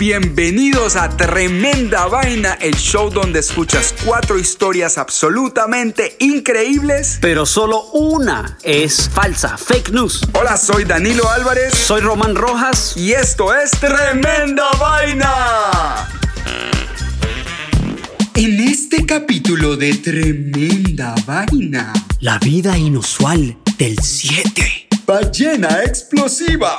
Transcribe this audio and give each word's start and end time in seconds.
bienvenidos 0.00 0.96
a 0.96 1.14
Tremenda 1.14 2.06
Vaina, 2.06 2.54
el 2.54 2.74
show 2.74 3.10
donde 3.10 3.40
escuchas 3.40 3.94
cuatro 4.02 4.38
historias 4.38 4.96
absolutamente 4.96 6.16
increíbles. 6.20 7.18
Pero 7.20 7.44
solo 7.44 7.84
una 7.92 8.56
es 8.62 9.10
falsa, 9.10 9.58
fake 9.58 9.90
news. 9.90 10.26
Hola, 10.32 10.56
soy 10.56 10.84
Danilo 10.84 11.28
Álvarez 11.28 11.74
Soy 11.74 12.00
Román 12.00 12.34
Rojas. 12.34 12.94
y 12.96 13.12
esto 13.12 13.54
es 13.54 13.72
Tremenda 13.72 14.70
Vaina. 14.80 16.08
En 18.36 18.58
este 18.58 19.04
capítulo 19.04 19.76
de 19.76 19.92
Tremenda 19.96 21.14
Vaina, 21.26 21.92
La 22.20 22.38
vida 22.38 22.78
inusual 22.78 23.54
del 23.76 23.98
7. 23.98 24.88
ballena 25.04 25.82
explosiva, 25.84 26.78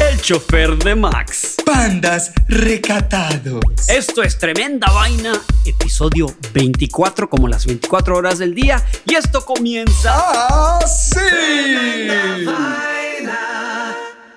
El 0.00 0.20
chofer 0.20 0.76
de 0.78 0.94
Max. 0.94 1.56
pandas 1.64 2.32
recatados. 2.48 3.62
Esto 3.88 4.22
es 4.22 4.36
Tremenda 4.38 4.90
Vaina, 4.90 5.32
episodio 5.64 6.26
24, 6.52 7.30
como 7.30 7.46
las 7.48 7.66
24 7.66 8.16
horas 8.16 8.38
del 8.38 8.54
día. 8.54 8.82
Y 9.04 9.14
esto 9.14 9.44
comienza. 9.44 10.12
¡Ah, 10.14 10.80
sí! 10.86 11.20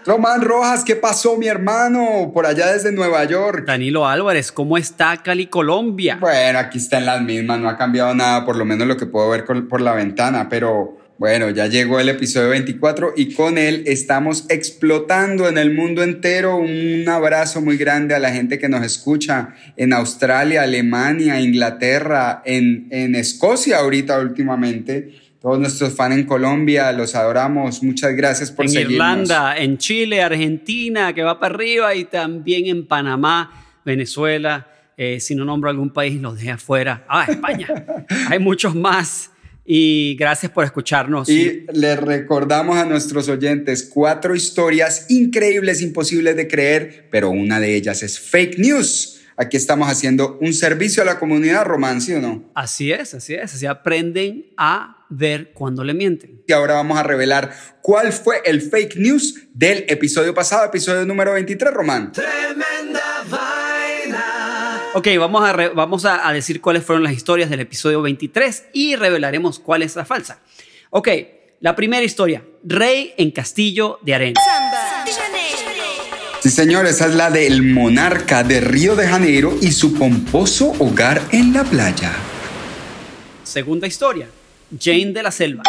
Román 0.06 0.42
Rojas, 0.42 0.84
¿qué 0.86 0.96
pasó, 0.96 1.36
mi 1.36 1.48
hermano? 1.48 2.32
Por 2.34 2.46
allá 2.46 2.72
desde 2.72 2.92
Nueva 2.92 3.26
York. 3.26 3.66
Danilo 3.66 4.08
Álvarez, 4.08 4.52
¿cómo 4.52 4.78
está 4.78 5.18
Cali, 5.18 5.48
Colombia? 5.48 6.18
Bueno, 6.22 6.60
aquí 6.60 6.78
están 6.78 7.06
las 7.06 7.22
mismas, 7.22 7.60
no 7.60 7.68
ha 7.68 7.78
cambiado 7.78 8.14
nada, 8.14 8.46
por 8.46 8.56
lo 8.56 8.64
menos 8.64 8.88
lo 8.88 8.96
que 8.96 9.06
puedo 9.06 9.30
ver 9.30 9.44
por 9.46 9.82
la 9.82 9.94
ventana, 9.94 10.48
pero 10.50 11.07
bueno, 11.18 11.50
ya 11.50 11.66
llegó 11.66 12.00
el 12.00 12.10
episodio 12.10 12.50
24 12.50 13.14
y 13.18 13.34
con 13.34 13.58
él 13.58 13.84
estamos 13.88 14.46
explotando 14.50 15.50
en 15.50 15.58
el 15.58 15.74
mundo 15.74 16.04
entero. 16.04 16.58
Un 16.58 17.10
abrazo 17.10 17.60
muy 17.60 17.78
grande 17.78 18.14
a 18.14 18.20
la 18.20 18.32
gente 18.32 18.60
que 18.60 18.70
nos 18.70 18.86
escucha 18.86 19.56
en 19.78 19.94
Australia, 19.94 20.62
Alemania, 20.62 21.42
Inglaterra, 21.42 22.44
en, 22.46 22.88
en 22.92 23.16
Escocia 23.16 23.80
ahorita 23.80 24.20
últimamente. 24.20 25.16
Todos 25.42 25.60
nuestros 25.60 25.96
fans 25.96 26.16
en 26.16 26.26
Colombia, 26.26 26.92
los 26.92 27.16
adoramos. 27.16 27.82
Muchas 27.82 28.16
gracias 28.16 28.52
por 28.52 28.66
en 28.66 28.72
seguirnos. 28.72 28.94
Irlanda, 28.94 29.58
en 29.58 29.78
Chile, 29.78 30.22
Argentina, 30.22 31.14
que 31.14 31.24
va 31.24 31.40
para 31.40 31.56
arriba, 31.56 31.96
y 31.96 32.06
también 32.06 32.68
en 32.68 32.86
Panamá, 32.86 33.66
Venezuela. 33.86 34.68
Eh, 34.98 35.20
si 35.20 35.36
no 35.36 35.46
nombro 35.46 35.70
algún 35.70 35.92
país, 35.92 36.20
los 36.20 36.36
dejé 36.38 36.52
afuera. 36.52 37.06
Ah, 37.08 37.26
España. 37.30 37.68
Hay 38.30 38.40
muchos 38.40 38.76
más. 38.76 39.32
Y 39.70 40.16
gracias 40.16 40.50
por 40.50 40.64
escucharnos. 40.64 41.28
Y 41.28 41.66
les 41.74 42.00
recordamos 42.00 42.78
a 42.78 42.86
nuestros 42.86 43.28
oyentes 43.28 43.84
cuatro 43.84 44.34
historias 44.34 45.08
increíbles, 45.10 45.82
imposibles 45.82 46.38
de 46.38 46.48
creer, 46.48 47.10
pero 47.12 47.30
una 47.32 47.60
de 47.60 47.76
ellas 47.76 48.02
es 48.02 48.18
fake 48.18 48.60
news. 48.60 49.20
Aquí 49.36 49.58
estamos 49.58 49.90
haciendo 49.90 50.38
un 50.40 50.54
servicio 50.54 51.04
a 51.04 51.06
la 51.06 51.20
comunidad, 51.20 51.66
Román, 51.66 52.00
¿sí 52.00 52.14
o 52.14 52.22
no? 52.22 52.50
Así 52.56 52.94
es, 52.94 53.14
así 53.14 53.36
es. 53.36 53.54
Así 53.54 53.66
aprenden 53.66 54.46
a 54.56 55.06
ver 55.10 55.52
cuando 55.54 55.84
le 55.84 55.94
mienten. 55.94 56.42
Y 56.48 56.54
ahora 56.54 56.76
vamos 56.76 56.98
a 56.98 57.04
revelar 57.04 57.54
cuál 57.82 58.14
fue 58.14 58.42
el 58.46 58.62
fake 58.62 58.96
news 58.96 59.50
del 59.54 59.84
episodio 59.90 60.34
pasado, 60.34 60.66
episodio 60.66 61.06
número 61.06 61.34
23, 61.34 61.74
Román. 61.74 62.14
Ok, 64.98 65.08
vamos, 65.20 65.44
a, 65.48 65.54
re- 65.54 65.70
vamos 65.70 66.06
a, 66.06 66.28
a 66.28 66.34
decir 66.34 66.60
cuáles 66.60 66.84
fueron 66.84 67.04
las 67.04 67.14
historias 67.14 67.52
del 67.52 67.60
episodio 67.60 68.02
23 68.02 68.64
y 68.74 68.96
revelaremos 68.96 69.60
cuál 69.60 69.84
es 69.84 69.96
la 69.96 70.06
falsa. 70.06 70.40
Ok, 70.90 71.08
la 71.60 71.76
primera 71.76 72.04
historia. 72.04 72.42
Rey 72.64 73.14
en 73.18 73.30
Castillo 73.30 74.00
de 74.02 74.16
Arena. 74.16 74.42
Sí, 76.42 76.50
señor, 76.50 76.88
esa 76.88 77.06
es 77.06 77.14
la 77.14 77.30
del 77.30 77.62
monarca 77.62 78.42
de 78.44 78.60
Río 78.60 78.96
de 78.96 79.08
Janeiro 79.08 79.56
y 79.62 79.72
su 79.72 79.94
pomposo 79.94 80.74
hogar 80.80 81.22
en 81.32 81.54
la 81.54 81.64
playa. 81.64 82.12
Segunda 83.44 83.86
historia. 83.86 84.28
Jane 84.80 85.12
de 85.14 85.22
la 85.22 85.30
Selva. 85.32 85.62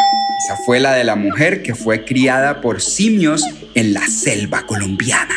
Esa 0.46 0.56
fue 0.64 0.80
la 0.80 0.94
de 0.94 1.04
la 1.04 1.16
mujer 1.16 1.62
que 1.62 1.74
fue 1.74 2.06
criada 2.06 2.62
por 2.62 2.80
simios 2.80 3.44
en 3.74 3.92
la 3.92 4.06
selva 4.06 4.64
colombiana. 4.66 5.34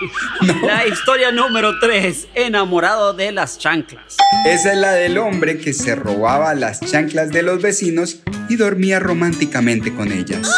La 0.62 0.86
historia 0.86 1.32
número 1.32 1.78
3. 1.78 2.28
Enamorado 2.34 3.14
de 3.14 3.32
las 3.32 3.58
chanclas. 3.58 4.16
Esa 4.46 4.72
es 4.72 4.78
la 4.78 4.92
del 4.92 5.18
hombre 5.18 5.58
que 5.58 5.72
se 5.72 5.94
robaba 5.94 6.54
las 6.54 6.80
chanclas 6.80 7.30
de 7.30 7.42
los 7.42 7.60
vecinos 7.60 8.20
y 8.48 8.56
dormía 8.56 9.00
románticamente 9.00 9.94
con 9.94 10.12
ellas. 10.12 10.50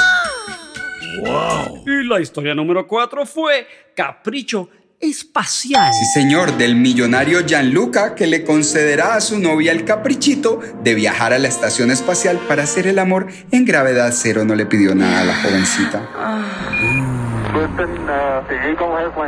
Y 1.86 2.04
la 2.04 2.20
historia 2.20 2.54
número 2.54 2.86
4 2.86 3.26
fue 3.26 3.66
Capricho 3.94 4.70
Espacial. 5.00 5.92
Sí, 5.94 6.04
señor, 6.12 6.58
del 6.58 6.76
millonario 6.76 7.40
Gianluca 7.46 8.14
que 8.14 8.26
le 8.26 8.44
concederá 8.44 9.14
a 9.14 9.20
su 9.22 9.38
novia 9.38 9.72
el 9.72 9.86
caprichito 9.86 10.60
de 10.82 10.94
viajar 10.94 11.32
a 11.32 11.38
la 11.38 11.48
estación 11.48 11.90
espacial 11.90 12.38
para 12.46 12.64
hacer 12.64 12.86
el 12.86 12.98
amor 12.98 13.28
en 13.50 13.64
gravedad 13.64 14.12
cero. 14.14 14.44
No 14.44 14.54
le 14.54 14.66
pidió 14.66 14.94
nada 14.94 15.22
a 15.22 15.24
la 15.24 15.36
jovencita. 15.36 17.09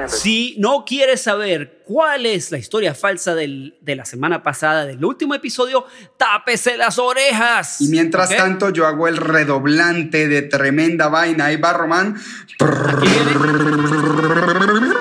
Si 0.09 0.55
no 0.59 0.85
quieres 0.85 1.23
saber 1.23 1.83
cuál 1.85 2.27
es 2.27 2.51
la 2.51 2.59
historia 2.59 2.95
falsa 2.95 3.35
del- 3.35 3.77
de 3.81 3.97
la 3.97 4.05
semana 4.05 4.43
pasada, 4.43 4.85
del 4.87 5.05
último 5.05 5.35
episodio, 5.35 5.85
tápese 6.17 6.77
las 6.77 6.99
orejas. 6.99 7.81
Y 7.81 7.89
mientras 7.89 8.35
tanto, 8.37 8.71
yo 8.71 8.87
hago 8.87 9.09
el 9.09 9.17
redoblante 9.17 10.29
de 10.29 10.43
tremenda 10.43 11.09
vaina. 11.09 11.47
Ahí 11.47 11.57
va 11.57 11.73
Román. 11.73 12.17
Aquí 12.61 13.09
viene. 13.09 14.93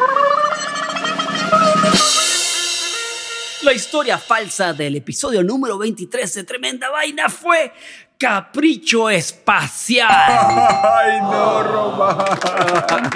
La 3.63 3.73
historia 3.73 4.17
falsa 4.17 4.73
del 4.73 4.95
episodio 4.95 5.43
número 5.43 5.77
23 5.77 6.33
de 6.33 6.43
Tremenda 6.43 6.89
Vaina 6.89 7.29
fue 7.29 7.71
Capricho 8.21 9.09
Espacial. 9.09 10.07
Ay, 10.11 11.19
no, 11.21 11.63
Román. 11.63 13.09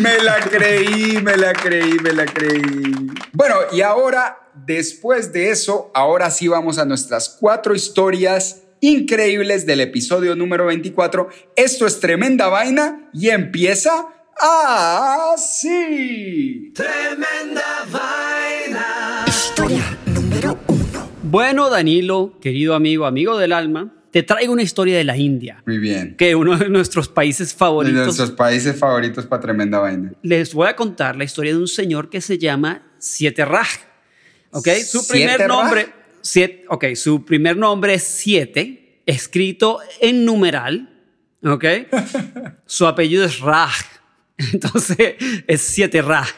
Me 0.00 0.18
la 0.18 0.40
creí, 0.40 1.20
me 1.20 1.36
la 1.36 1.52
creí, 1.52 1.98
me 1.98 2.14
la 2.14 2.24
creí. 2.24 2.62
Bueno, 3.32 3.56
y 3.70 3.82
ahora, 3.82 4.48
después 4.54 5.30
de 5.34 5.50
eso, 5.50 5.90
ahora 5.92 6.30
sí 6.30 6.48
vamos 6.48 6.78
a 6.78 6.86
nuestras 6.86 7.36
cuatro 7.38 7.74
historias 7.74 8.62
increíbles 8.80 9.66
del 9.66 9.82
episodio 9.82 10.34
número 10.34 10.64
24. 10.64 11.28
Esto 11.54 11.86
es 11.86 12.00
tremenda 12.00 12.48
vaina 12.48 13.10
y 13.12 13.28
empieza 13.28 14.06
así. 15.34 16.72
Bueno, 21.22 21.68
Danilo, 21.70 22.38
querido 22.40 22.74
amigo, 22.74 23.06
amigo 23.06 23.38
del 23.38 23.52
alma, 23.52 23.92
te 24.10 24.22
traigo 24.22 24.52
una 24.52 24.62
historia 24.62 24.96
de 24.96 25.04
la 25.04 25.16
India, 25.16 25.62
Muy 25.66 25.78
bien. 25.78 26.16
que 26.16 26.30
es 26.30 26.34
uno 26.34 26.56
de 26.56 26.68
nuestros 26.68 27.08
países 27.08 27.50
De 27.52 27.56
favoritos. 27.58 28.04
nuestros 28.04 28.30
países 28.32 28.76
favoritos 28.76 29.26
para 29.26 29.40
tremenda 29.42 29.78
vaina. 29.78 30.12
Les 30.22 30.54
voy 30.54 30.68
a 30.68 30.74
contar 30.76 31.16
la 31.16 31.24
historia 31.24 31.52
de 31.52 31.58
un 31.58 31.68
señor 31.68 32.08
que 32.10 32.20
se 32.20 32.38
llama 32.38 32.82
Siete 32.98 33.44
Raj. 33.44 33.68
¿Ok? 34.52 34.68
Su 34.84 35.00
¿Siete 35.00 35.08
primer 35.12 35.38
Raj? 35.40 35.48
nombre. 35.48 35.86
Siete, 36.22 36.64
ok, 36.68 36.84
su 36.94 37.24
primer 37.24 37.56
nombre 37.56 37.94
es 37.94 38.02
Siete, 38.02 39.02
escrito 39.06 39.78
en 40.00 40.24
numeral. 40.24 40.88
¿Ok? 41.44 41.64
su 42.66 42.86
apellido 42.86 43.24
es 43.24 43.38
Raj. 43.40 43.74
Entonces 44.52 45.14
es 45.46 45.60
Siete 45.60 46.02
Raj. 46.02 46.28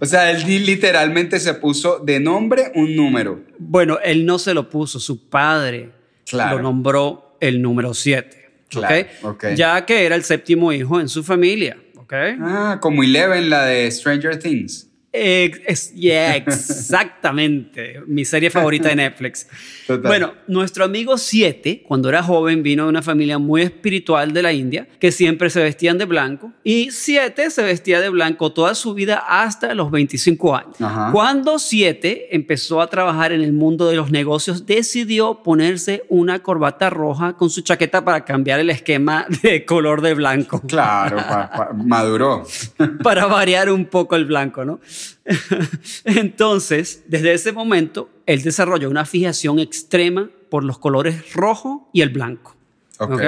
O 0.00 0.06
sea, 0.06 0.30
él 0.30 0.44
li- 0.46 0.60
literalmente 0.60 1.40
se 1.40 1.54
puso 1.54 1.98
de 1.98 2.20
nombre 2.20 2.70
un 2.74 2.94
número. 2.96 3.42
Bueno, 3.58 3.98
él 4.04 4.24
no 4.26 4.38
se 4.38 4.54
lo 4.54 4.68
puso, 4.70 5.00
su 5.00 5.28
padre 5.28 5.90
Claro. 6.28 6.56
lo 6.58 6.62
nombró 6.62 7.36
el 7.40 7.60
número 7.62 7.94
7. 7.94 8.36
Claro, 8.68 9.06
ok. 9.22 9.46
Ya 9.56 9.84
que 9.86 10.04
era 10.04 10.14
el 10.14 10.24
séptimo 10.24 10.72
hijo 10.72 11.00
en 11.00 11.08
su 11.08 11.24
familia. 11.24 11.78
¿ok? 11.96 12.12
Ah, 12.40 12.78
como 12.80 13.02
Eleven, 13.02 13.50
la 13.50 13.64
de 13.66 13.90
Stranger 13.90 14.38
Things. 14.38 14.87
Es- 15.20 15.92
yeah, 15.94 16.36
exactamente. 16.36 18.00
Mi 18.06 18.24
serie 18.24 18.50
favorita 18.50 18.88
de 18.88 18.96
Netflix. 18.96 19.46
Total. 19.86 20.08
Bueno, 20.08 20.34
nuestro 20.46 20.84
amigo 20.84 21.18
Siete, 21.18 21.82
cuando 21.86 22.08
era 22.08 22.22
joven, 22.22 22.62
vino 22.62 22.84
de 22.84 22.88
una 22.90 23.02
familia 23.02 23.38
muy 23.38 23.62
espiritual 23.62 24.32
de 24.32 24.42
la 24.42 24.52
India, 24.52 24.86
que 25.00 25.10
siempre 25.12 25.50
se 25.50 25.62
vestían 25.62 25.98
de 25.98 26.04
blanco. 26.04 26.52
Y 26.62 26.90
Siete 26.90 27.50
se 27.50 27.62
vestía 27.62 28.00
de 28.00 28.08
blanco 28.08 28.52
toda 28.52 28.74
su 28.74 28.94
vida 28.94 29.24
hasta 29.28 29.74
los 29.74 29.90
25 29.90 30.56
años. 30.56 30.80
Ajá. 30.80 31.10
Cuando 31.12 31.58
Siete 31.58 32.34
empezó 32.34 32.80
a 32.80 32.88
trabajar 32.88 33.32
en 33.32 33.40
el 33.42 33.52
mundo 33.52 33.88
de 33.88 33.96
los 33.96 34.10
negocios, 34.10 34.66
decidió 34.66 35.42
ponerse 35.42 36.04
una 36.08 36.40
corbata 36.40 36.90
roja 36.90 37.34
con 37.34 37.50
su 37.50 37.62
chaqueta 37.62 38.04
para 38.04 38.24
cambiar 38.24 38.60
el 38.60 38.70
esquema 38.70 39.26
de 39.42 39.64
color 39.64 40.02
de 40.02 40.14
blanco. 40.14 40.60
Claro, 40.66 41.16
pa- 41.16 41.50
pa- 41.50 41.70
maduró. 41.72 42.44
para 43.02 43.26
variar 43.26 43.70
un 43.70 43.86
poco 43.86 44.16
el 44.16 44.24
blanco, 44.26 44.64
¿no? 44.64 44.80
Entonces, 46.04 47.04
desde 47.06 47.32
ese 47.32 47.52
momento, 47.52 48.10
él 48.26 48.42
desarrolló 48.42 48.90
una 48.90 49.04
fijación 49.04 49.58
extrema 49.58 50.30
por 50.50 50.64
los 50.64 50.78
colores 50.78 51.32
rojo 51.32 51.90
y 51.92 52.00
el 52.02 52.08
blanco. 52.10 52.56
Ok. 52.98 53.12
¿ok? 53.12 53.22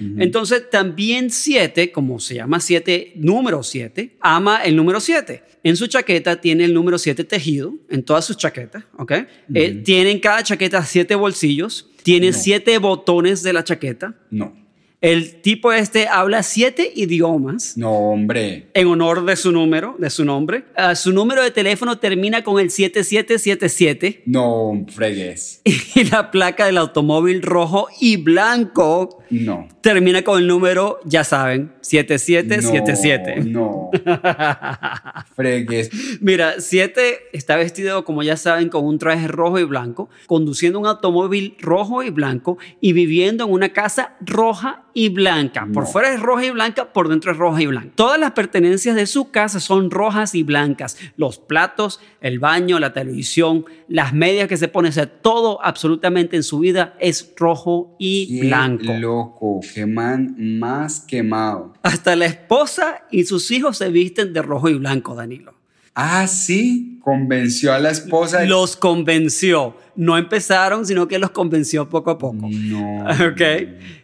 Entonces 0.00 0.70
también 0.70 1.30
7, 1.30 1.90
como 1.90 2.20
se 2.20 2.36
llama 2.36 2.60
7, 2.60 3.14
número 3.16 3.62
7, 3.62 4.16
ama 4.20 4.62
el 4.62 4.76
número 4.76 5.00
7. 5.00 5.42
En 5.64 5.76
su 5.76 5.88
chaqueta 5.88 6.40
tiene 6.40 6.64
el 6.64 6.72
número 6.72 6.98
7 6.98 7.24
tejido, 7.24 7.74
en 7.90 8.04
todas 8.04 8.24
sus 8.24 8.36
chaquetas, 8.36 8.84
¿ok? 8.96 9.12
Eh, 9.54 9.82
tiene 9.84 10.12
en 10.12 10.20
cada 10.20 10.42
chaqueta 10.42 10.84
7 10.84 11.14
bolsillos, 11.16 11.90
tiene 12.04 12.32
7 12.32 12.78
botones 12.78 13.42
de 13.42 13.52
la 13.52 13.64
chaqueta. 13.64 14.14
No. 14.30 14.67
El 15.00 15.40
tipo 15.42 15.72
este 15.72 16.08
habla 16.08 16.42
siete 16.42 16.90
idiomas. 16.92 17.76
No, 17.76 17.92
hombre. 17.92 18.66
En 18.74 18.88
honor 18.88 19.24
de 19.24 19.36
su 19.36 19.52
número, 19.52 19.94
de 19.96 20.10
su 20.10 20.24
nombre. 20.24 20.64
Ah, 20.74 20.96
su 20.96 21.12
número 21.12 21.44
de 21.44 21.52
teléfono 21.52 21.98
termina 21.98 22.42
con 22.42 22.58
el 22.60 22.70
7777. 22.70 24.22
No, 24.26 24.84
fregues. 24.88 25.62
Y 25.94 26.04
la 26.04 26.30
placa 26.30 26.66
del 26.66 26.78
automóvil 26.78 27.42
rojo 27.42 27.88
y 28.00 28.16
blanco. 28.16 29.22
No. 29.30 29.68
Termina 29.80 30.22
con 30.22 30.40
el 30.40 30.46
número, 30.46 30.98
ya 31.04 31.24
saben, 31.24 31.72
7777. 31.80 33.44
No. 33.44 33.90
no. 33.92 34.00
fregues. 35.36 35.90
Mira, 36.20 36.54
7 36.60 37.28
está 37.32 37.56
vestido, 37.56 38.04
como 38.04 38.22
ya 38.22 38.36
saben, 38.36 38.68
con 38.68 38.84
un 38.84 38.98
traje 38.98 39.28
rojo 39.28 39.58
y 39.58 39.64
blanco, 39.64 40.08
conduciendo 40.26 40.78
un 40.78 40.86
automóvil 40.86 41.56
rojo 41.60 42.02
y 42.02 42.10
blanco 42.10 42.58
y 42.80 42.92
viviendo 42.92 43.44
en 43.44 43.52
una 43.52 43.70
casa 43.72 44.16
roja 44.20 44.84
y 44.94 45.10
blanca. 45.10 45.68
Por 45.72 45.86
fuera 45.86 46.12
es 46.12 46.20
roja 46.20 46.44
y 46.46 46.50
blanca, 46.50 46.92
por 46.92 47.08
dentro 47.08 47.30
es 47.32 47.38
roja 47.38 47.62
y 47.62 47.66
blanca. 47.66 47.92
Todas 47.94 48.18
las 48.18 48.32
pertenencias 48.32 48.96
de 48.96 49.06
su 49.06 49.30
casa 49.30 49.60
son 49.60 49.90
rojas 49.90 50.34
y 50.34 50.42
blancas. 50.42 50.96
Los 51.16 51.38
platos, 51.38 52.00
el 52.20 52.38
baño, 52.38 52.78
la 52.80 52.92
televisión, 52.92 53.64
las 53.86 54.12
medias 54.12 54.48
que 54.48 54.56
se 54.56 54.68
pone, 54.68 54.88
o 54.88 54.92
sea, 54.92 55.06
todo 55.06 55.62
absolutamente 55.64 56.36
en 56.36 56.42
su 56.42 56.58
vida 56.58 56.94
es 56.98 57.32
rojo 57.36 57.94
y 57.98 58.40
Qué 58.40 58.46
blanco. 58.46 58.92
loco, 58.98 59.60
qué 59.74 59.86
man 59.86 60.34
más 60.58 61.00
quemado. 61.00 61.74
Hasta 61.82 62.16
la 62.16 62.26
esposa 62.26 63.02
y 63.10 63.24
sus 63.24 63.50
hijos 63.50 63.78
se 63.78 63.90
visten 63.90 64.32
de 64.32 64.42
rojo 64.42 64.68
y 64.68 64.74
blanco, 64.74 65.14
Danilo. 65.14 65.54
Ah, 66.00 66.26
sí, 66.28 67.00
convenció 67.02 67.72
a 67.72 67.78
la 67.80 67.90
esposa. 67.90 68.40
de- 68.40 68.46
Los 68.46 68.76
convenció. 68.76 69.76
No 69.96 70.16
empezaron, 70.16 70.86
sino 70.86 71.08
que 71.08 71.18
los 71.18 71.30
convenció 71.30 71.88
poco 71.88 72.10
a 72.12 72.18
poco. 72.18 72.48
No. 72.50 73.04
Ok. 73.32 73.42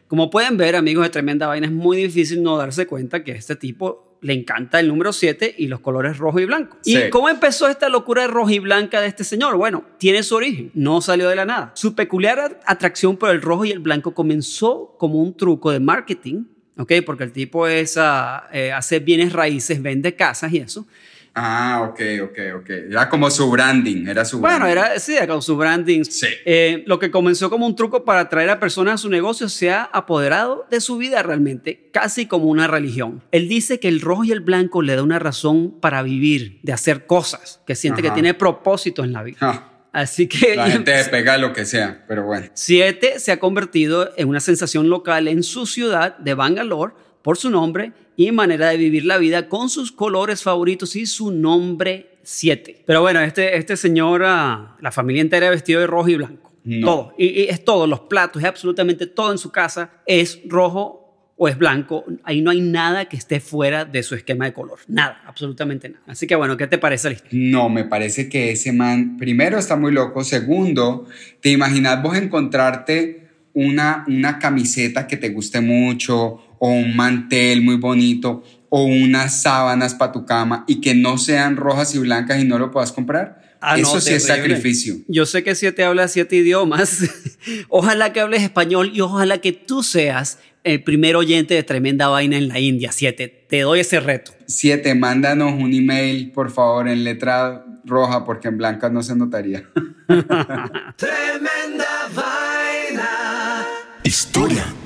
Como 0.09 0.29
pueden 0.31 0.57
ver, 0.57 0.75
amigos 0.77 1.05
de 1.05 1.11
Tremenda 1.11 1.47
Vaina, 1.47 1.67
es 1.67 1.73
muy 1.73 1.97
difícil 1.97 2.43
no 2.43 2.57
darse 2.57 2.87
cuenta 2.87 3.23
que 3.25 3.33
este 3.33 3.57
tipo 3.57 4.19
le 4.23 4.33
encanta 4.33 4.81
el 4.81 4.89
número 4.89 5.13
7 5.13 5.55
y 5.59 5.67
los 5.69 5.81
colores 5.81 6.19
rojo 6.19 6.41
y 6.41 6.47
blanco. 6.47 6.79
Sí. 6.83 6.97
¿Y 6.97 7.11
cómo 7.11 7.29
empezó 7.29 7.69
esta 7.69 7.89
locura 7.89 8.23
de 8.23 8.29
rojo 8.29 8.51
y 8.51 8.59
blanca 8.59 9.01
de 9.01 9.07
este 9.09 9.23
señor? 9.25 9.57
Bueno, 9.57 9.85
tiene 9.99 10.23
su 10.23 10.35
origen, 10.37 10.71
no 10.75 11.01
salió 11.01 11.29
de 11.29 11.37
la 11.37 11.45
nada. 11.45 11.73
Su 11.75 11.95
peculiar 11.95 12.39
at- 12.41 12.57
atracción 12.67 13.17
por 13.17 13.31
el 13.31 13.41
rojo 13.43 13.65
y 13.67 13.71
el 13.71 13.81
blanco 13.81 14.15
comenzó 14.15 14.97
como 14.99 15.21
un 15.23 15.37
truco 15.37 15.71
de 15.71 15.81
marketing, 15.81 16.45
¿ok? 16.79 16.93
Porque 17.07 17.25
el 17.25 17.33
tipo 17.33 17.67
es, 17.69 17.97
ah, 17.99 18.49
eh, 18.53 18.73
hace 18.73 18.99
bienes 19.01 19.33
raíces, 19.33 19.81
vende 19.83 20.15
casas 20.17 20.53
y 20.53 20.59
eso. 20.59 20.87
Ah, 21.37 21.89
ok, 21.91 22.01
ok, 22.23 22.39
ok. 22.61 22.71
Era 22.91 23.09
como 23.09 23.29
su 23.29 23.51
branding, 23.51 24.07
era 24.07 24.25
su 24.25 24.39
Bueno, 24.39 24.67
branding. 24.67 24.73
era, 24.83 24.99
sí, 25.01 25.15
con 25.27 25.43
su 25.43 25.57
branding. 25.57 26.05
Sí. 26.05 26.29
Eh, 26.45 26.85
lo 26.87 27.01
que 27.01 27.11
comenzó 27.11 27.51
como 27.51 27.67
un 27.67 27.75
truco 27.75 28.05
para 28.05 28.21
atraer 28.21 28.51
a 28.51 28.61
personas 28.61 28.95
a 28.95 28.99
su 28.99 29.09
negocio 29.11 29.49
se 29.49 29.73
ha 29.73 29.83
apoderado 29.83 30.65
de 30.71 30.81
su 30.81 30.97
vida 30.97 31.23
realmente, 31.25 31.89
casi 31.93 32.27
como 32.27 32.45
una 32.45 32.69
religión. 32.69 33.21
Él 33.33 33.49
dice 33.49 33.81
que 33.81 33.89
el 33.89 34.01
rojo 34.01 34.23
y 34.25 34.31
el 34.31 34.41
blanco 34.41 34.81
le 34.81 34.95
da 34.95 35.03
una 35.03 35.19
razón 35.19 35.73
para 35.81 36.03
vivir, 36.03 36.61
de 36.63 36.73
hacer 36.73 37.07
cosas, 37.07 37.61
que 37.67 37.75
siente 37.75 38.01
que 38.01 38.09
Ajá. 38.09 38.15
tiene 38.15 38.35
propósito 38.35 39.03
en 39.03 39.13
la 39.13 39.23
vida. 39.25 39.39
Ah, 39.41 39.71
Así 39.93 40.27
que 40.29 40.57
la 40.57 40.67
gente 40.71 40.93
pega 41.11 41.37
lo 41.39 41.53
que 41.53 41.65
sea, 41.65 42.05
pero 42.09 42.25
bueno. 42.25 42.47
Siete 42.55 43.19
se 43.21 43.31
ha 43.33 43.39
convertido 43.41 44.13
en 44.17 44.29
una 44.29 44.41
sensación 44.41 44.89
local 44.89 45.29
en 45.29 45.43
su 45.45 45.67
ciudad 45.67 46.17
de 46.19 46.35
Bangalore 46.35 46.95
por 47.23 47.39
su 47.39 47.49
nombre 47.51 47.93
y 48.17 48.33
manera 48.33 48.69
de 48.69 48.77
vivir 48.77 49.05
la 49.05 49.19
vida 49.19 49.49
con 49.49 49.69
sus 49.69 49.93
colores 49.93 50.43
favoritos 50.43 50.97
y 50.97 51.07
su 51.07 51.31
nombre 51.31 52.19
7. 52.23 52.85
Pero 52.87 53.01
bueno, 53.01 53.21
este, 53.21 53.57
este 53.57 53.77
señor, 53.77 54.23
ah, 54.25 54.77
la 54.81 54.93
familia 54.93 55.23
entera 55.23 55.51
vestido 55.51 55.81
de 55.81 55.87
rojo 55.87 56.09
y 56.09 56.17
blanco. 56.17 56.53
No. 56.65 56.87
Todo. 56.87 57.15
Y, 57.19 57.27
y 57.27 57.43
es 57.45 57.65
todo, 57.65 57.87
los 57.87 58.01
platos, 58.01 58.43
es 58.43 58.49
absolutamente 58.49 59.07
todo 59.07 59.33
en 59.33 59.39
su 59.39 59.51
casa 59.51 59.91
es 60.07 60.41
rojo 60.47 61.05
o 61.37 61.49
es 61.49 61.59
blanco. 61.59 62.05
Ahí 62.23 62.41
no 62.41 62.51
hay 62.51 62.61
nada 62.61 63.07
que 63.07 63.17
esté 63.17 63.41
fuera 63.41 63.85
de 63.85 64.03
su 64.03 64.15
esquema 64.15 64.47
de 64.47 64.53
color. 64.53 64.79
Nada, 64.89 65.23
absolutamente 65.27 65.89
nada. 65.89 66.03
Así 66.07 66.27
que 66.27 66.37
bueno, 66.37 66.57
¿qué 66.57 66.67
te 66.67 66.79
parece 66.79 67.11
la? 67.11 67.17
No, 67.33 67.69
me 67.69 67.85
parece 67.85 68.29
que 68.29 68.53
ese 68.53 68.73
man, 68.73 69.17
primero, 69.17 69.59
está 69.59 69.77
muy 69.77 69.93
loco. 69.93 70.25
Segundo, 70.25 71.07
¿te 71.41 71.51
imaginas 71.51 72.03
vos 72.03 72.17
encontrarte 72.17 73.29
una, 73.53 74.05
una 74.09 74.39
camiseta 74.39 75.07
que 75.07 75.17
te 75.17 75.31
guste 75.31 75.61
mucho 75.61 76.44
o 76.65 76.69
un 76.69 76.97
mantel 76.97 77.61
muy 77.61 77.77
bonito 77.77 78.43
o 78.71 78.85
unas 78.85 79.43
sábanas 79.43 79.95
para 79.95 80.13
tu 80.13 80.25
cama 80.25 80.65
y 80.67 80.81
que 80.81 80.95
no 80.95 81.19
sean 81.19 81.57
rojas 81.59 81.95
y 81.95 81.99
blancas 81.99 82.41
y 82.41 82.47
no 82.47 82.59
lo 82.59 82.71
puedas 82.71 82.91
comprar? 82.91 83.59
Ah, 83.61 83.77
no, 83.77 83.83
Eso 83.83 84.01
sí 84.01 84.15
es 84.15 84.27
sacrificio. 84.27 84.95
Yo 85.07 85.27
sé 85.27 85.45
que 85.45 85.55
siete 85.55 85.85
habla 85.85 86.09
siete 86.09 86.37
idiomas. 86.37 87.01
ojalá 87.69 88.15
que 88.15 88.21
hables 88.21 88.43
español 88.43 88.93
y 88.95 89.03
ojalá 89.03 89.43
que 89.43 89.53
tú 89.53 89.83
seas 89.83 90.39
el 90.65 90.83
primer 90.83 91.17
oyente 91.17 91.53
de 91.53 91.63
Tremenda 91.65 92.09
Vaina 92.09 92.39
en 92.39 92.49
la 92.49 92.59
India, 92.59 92.93
siete. 92.93 93.29
Te 93.29 93.61
doy 93.61 93.81
ese 93.81 94.01
reto. 94.01 94.33
Siete, 94.47 94.95
mándanos 94.95 95.53
un 95.53 95.75
email, 95.75 96.33
por 96.33 96.51
favor, 96.51 96.89
en 96.89 97.05
letra 97.05 97.63
roja, 97.85 98.25
porque 98.25 98.49
en 98.49 98.57
blanca 98.57 98.89
no 98.89 99.03
se 99.03 99.15
notaría. 99.15 99.69
Tremenda 100.97 102.09
vaina. 102.15 103.67
Historia 104.03 104.65
número 104.65 104.75
2. 104.77 104.84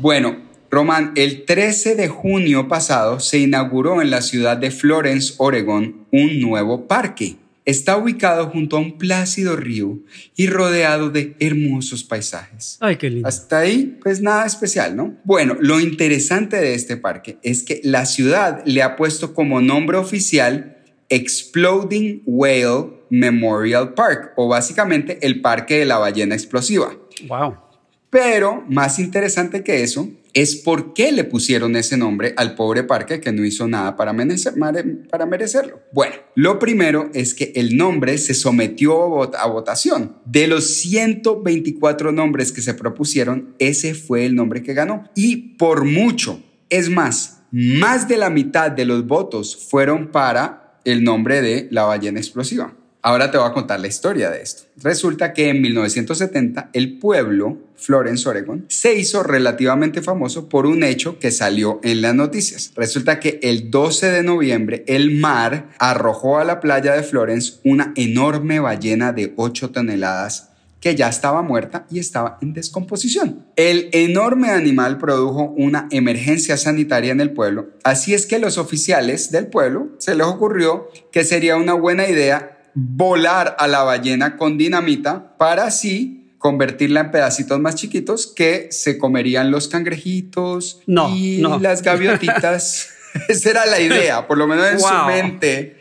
Bueno, 0.00 0.38
Román, 0.70 1.12
el 1.14 1.44
13 1.44 1.94
de 1.94 2.08
junio 2.08 2.68
pasado 2.68 3.20
se 3.20 3.38
inauguró 3.38 4.00
en 4.00 4.08
la 4.08 4.22
ciudad 4.22 4.56
de 4.56 4.70
Florence, 4.70 5.34
Oregon, 5.36 6.06
un 6.10 6.40
nuevo 6.40 6.88
parque. 6.88 7.36
Está 7.66 7.98
ubicado 7.98 8.46
junto 8.46 8.78
a 8.78 8.80
un 8.80 8.96
plácido 8.96 9.56
río 9.56 9.98
y 10.36 10.46
rodeado 10.46 11.10
de 11.10 11.36
hermosos 11.38 12.02
paisajes. 12.02 12.78
Ay, 12.80 12.96
qué 12.96 13.10
lindo. 13.10 13.28
Hasta 13.28 13.58
ahí, 13.58 13.98
pues 14.02 14.22
nada 14.22 14.46
especial, 14.46 14.96
¿no? 14.96 15.18
Bueno, 15.24 15.58
lo 15.60 15.80
interesante 15.80 16.56
de 16.56 16.72
este 16.72 16.96
parque 16.96 17.36
es 17.42 17.62
que 17.62 17.82
la 17.84 18.06
ciudad 18.06 18.62
le 18.64 18.82
ha 18.82 18.96
puesto 18.96 19.34
como 19.34 19.60
nombre 19.60 19.98
oficial 19.98 20.78
Exploding 21.10 22.22
Whale 22.24 23.02
Memorial 23.10 23.92
Park, 23.92 24.32
o 24.36 24.48
básicamente 24.48 25.18
el 25.20 25.42
Parque 25.42 25.80
de 25.80 25.84
la 25.84 25.98
Ballena 25.98 26.34
Explosiva. 26.34 26.96
Wow. 27.28 27.69
Pero 28.10 28.64
más 28.68 28.98
interesante 28.98 29.62
que 29.62 29.82
eso 29.82 30.08
es 30.32 30.56
por 30.56 30.94
qué 30.94 31.12
le 31.12 31.24
pusieron 31.24 31.76
ese 31.76 31.96
nombre 31.96 32.34
al 32.36 32.54
pobre 32.54 32.84
parque 32.84 33.20
que 33.20 33.32
no 33.32 33.44
hizo 33.44 33.66
nada 33.68 33.96
para, 33.96 34.12
merecerlo. 34.12 35.80
Bueno, 35.92 36.14
lo 36.34 36.58
primero 36.58 37.10
es 37.14 37.34
que 37.34 37.52
el 37.56 37.76
nombre 37.76 38.18
se 38.18 38.34
sometió 38.34 39.22
a 39.36 39.46
votación. 39.46 40.16
De 40.24 40.46
los 40.46 40.66
124 40.78 42.12
nombres 42.12 42.52
que 42.52 42.62
se 42.62 42.74
propusieron, 42.74 43.54
ese 43.58 43.94
fue 43.94 44.26
el 44.26 44.34
nombre 44.34 44.62
que 44.62 44.74
ganó. 44.74 45.04
Y 45.14 45.56
por 45.56 45.84
mucho, 45.84 46.42
es 46.68 46.90
más, 46.90 47.42
más 47.50 48.08
de 48.08 48.16
la 48.16 48.30
mitad 48.30 48.70
de 48.70 48.84
los 48.84 49.06
votos 49.06 49.56
fueron 49.56 50.10
para 50.10 50.80
el 50.84 51.04
nombre 51.04 51.42
de 51.42 51.68
la 51.70 51.84
ballena 51.84 52.18
explosiva. 52.18 52.74
Ahora 53.02 53.30
te 53.30 53.38
voy 53.38 53.48
a 53.48 53.52
contar 53.54 53.80
la 53.80 53.86
historia 53.86 54.30
de 54.30 54.42
esto. 54.42 54.64
Resulta 54.76 55.32
que 55.32 55.48
en 55.48 55.62
1970 55.62 56.68
el 56.74 56.98
pueblo, 56.98 57.56
Florence, 57.76 58.28
Oregon, 58.28 58.66
se 58.68 58.94
hizo 58.94 59.22
relativamente 59.22 60.02
famoso 60.02 60.50
por 60.50 60.66
un 60.66 60.84
hecho 60.84 61.18
que 61.18 61.30
salió 61.30 61.80
en 61.82 62.02
las 62.02 62.14
noticias. 62.14 62.72
Resulta 62.76 63.18
que 63.18 63.40
el 63.42 63.70
12 63.70 64.10
de 64.10 64.22
noviembre 64.22 64.84
el 64.86 65.12
mar 65.12 65.70
arrojó 65.78 66.38
a 66.38 66.44
la 66.44 66.60
playa 66.60 66.92
de 66.94 67.02
Florence 67.02 67.54
una 67.64 67.94
enorme 67.96 68.60
ballena 68.60 69.14
de 69.14 69.32
8 69.36 69.70
toneladas 69.70 70.50
que 70.80 70.94
ya 70.94 71.08
estaba 71.08 71.42
muerta 71.42 71.86
y 71.90 71.98
estaba 71.98 72.38
en 72.40 72.54
descomposición. 72.54 73.44
El 73.56 73.90
enorme 73.92 74.50
animal 74.50 74.98
produjo 74.98 75.54
una 75.56 75.88
emergencia 75.90 76.56
sanitaria 76.56 77.12
en 77.12 77.20
el 77.20 77.32
pueblo, 77.32 77.68
así 77.84 78.14
es 78.14 78.26
que 78.26 78.38
los 78.38 78.58
oficiales 78.58 79.30
del 79.30 79.46
pueblo 79.46 79.90
se 79.98 80.14
les 80.14 80.26
ocurrió 80.26 80.88
que 81.12 81.24
sería 81.24 81.56
una 81.56 81.74
buena 81.74 82.08
idea 82.08 82.49
volar 82.74 83.56
a 83.58 83.66
la 83.68 83.82
ballena 83.82 84.36
con 84.36 84.56
dinamita 84.58 85.36
para 85.36 85.64
así 85.66 86.16
convertirla 86.38 87.00
en 87.00 87.10
pedacitos 87.10 87.60
más 87.60 87.74
chiquitos 87.74 88.26
que 88.26 88.68
se 88.70 88.96
comerían 88.98 89.50
los 89.50 89.68
cangrejitos 89.68 90.80
No, 90.86 91.14
y 91.14 91.38
no. 91.42 91.58
las 91.58 91.82
gaviotitas. 91.82 92.88
Esa 93.28 93.50
era 93.50 93.66
la 93.66 93.80
idea, 93.80 94.26
por 94.26 94.38
lo 94.38 94.46
menos 94.46 94.66
en 94.70 94.80
su 94.80 94.86
Wow. 94.86 95.06
mente. 95.06 95.76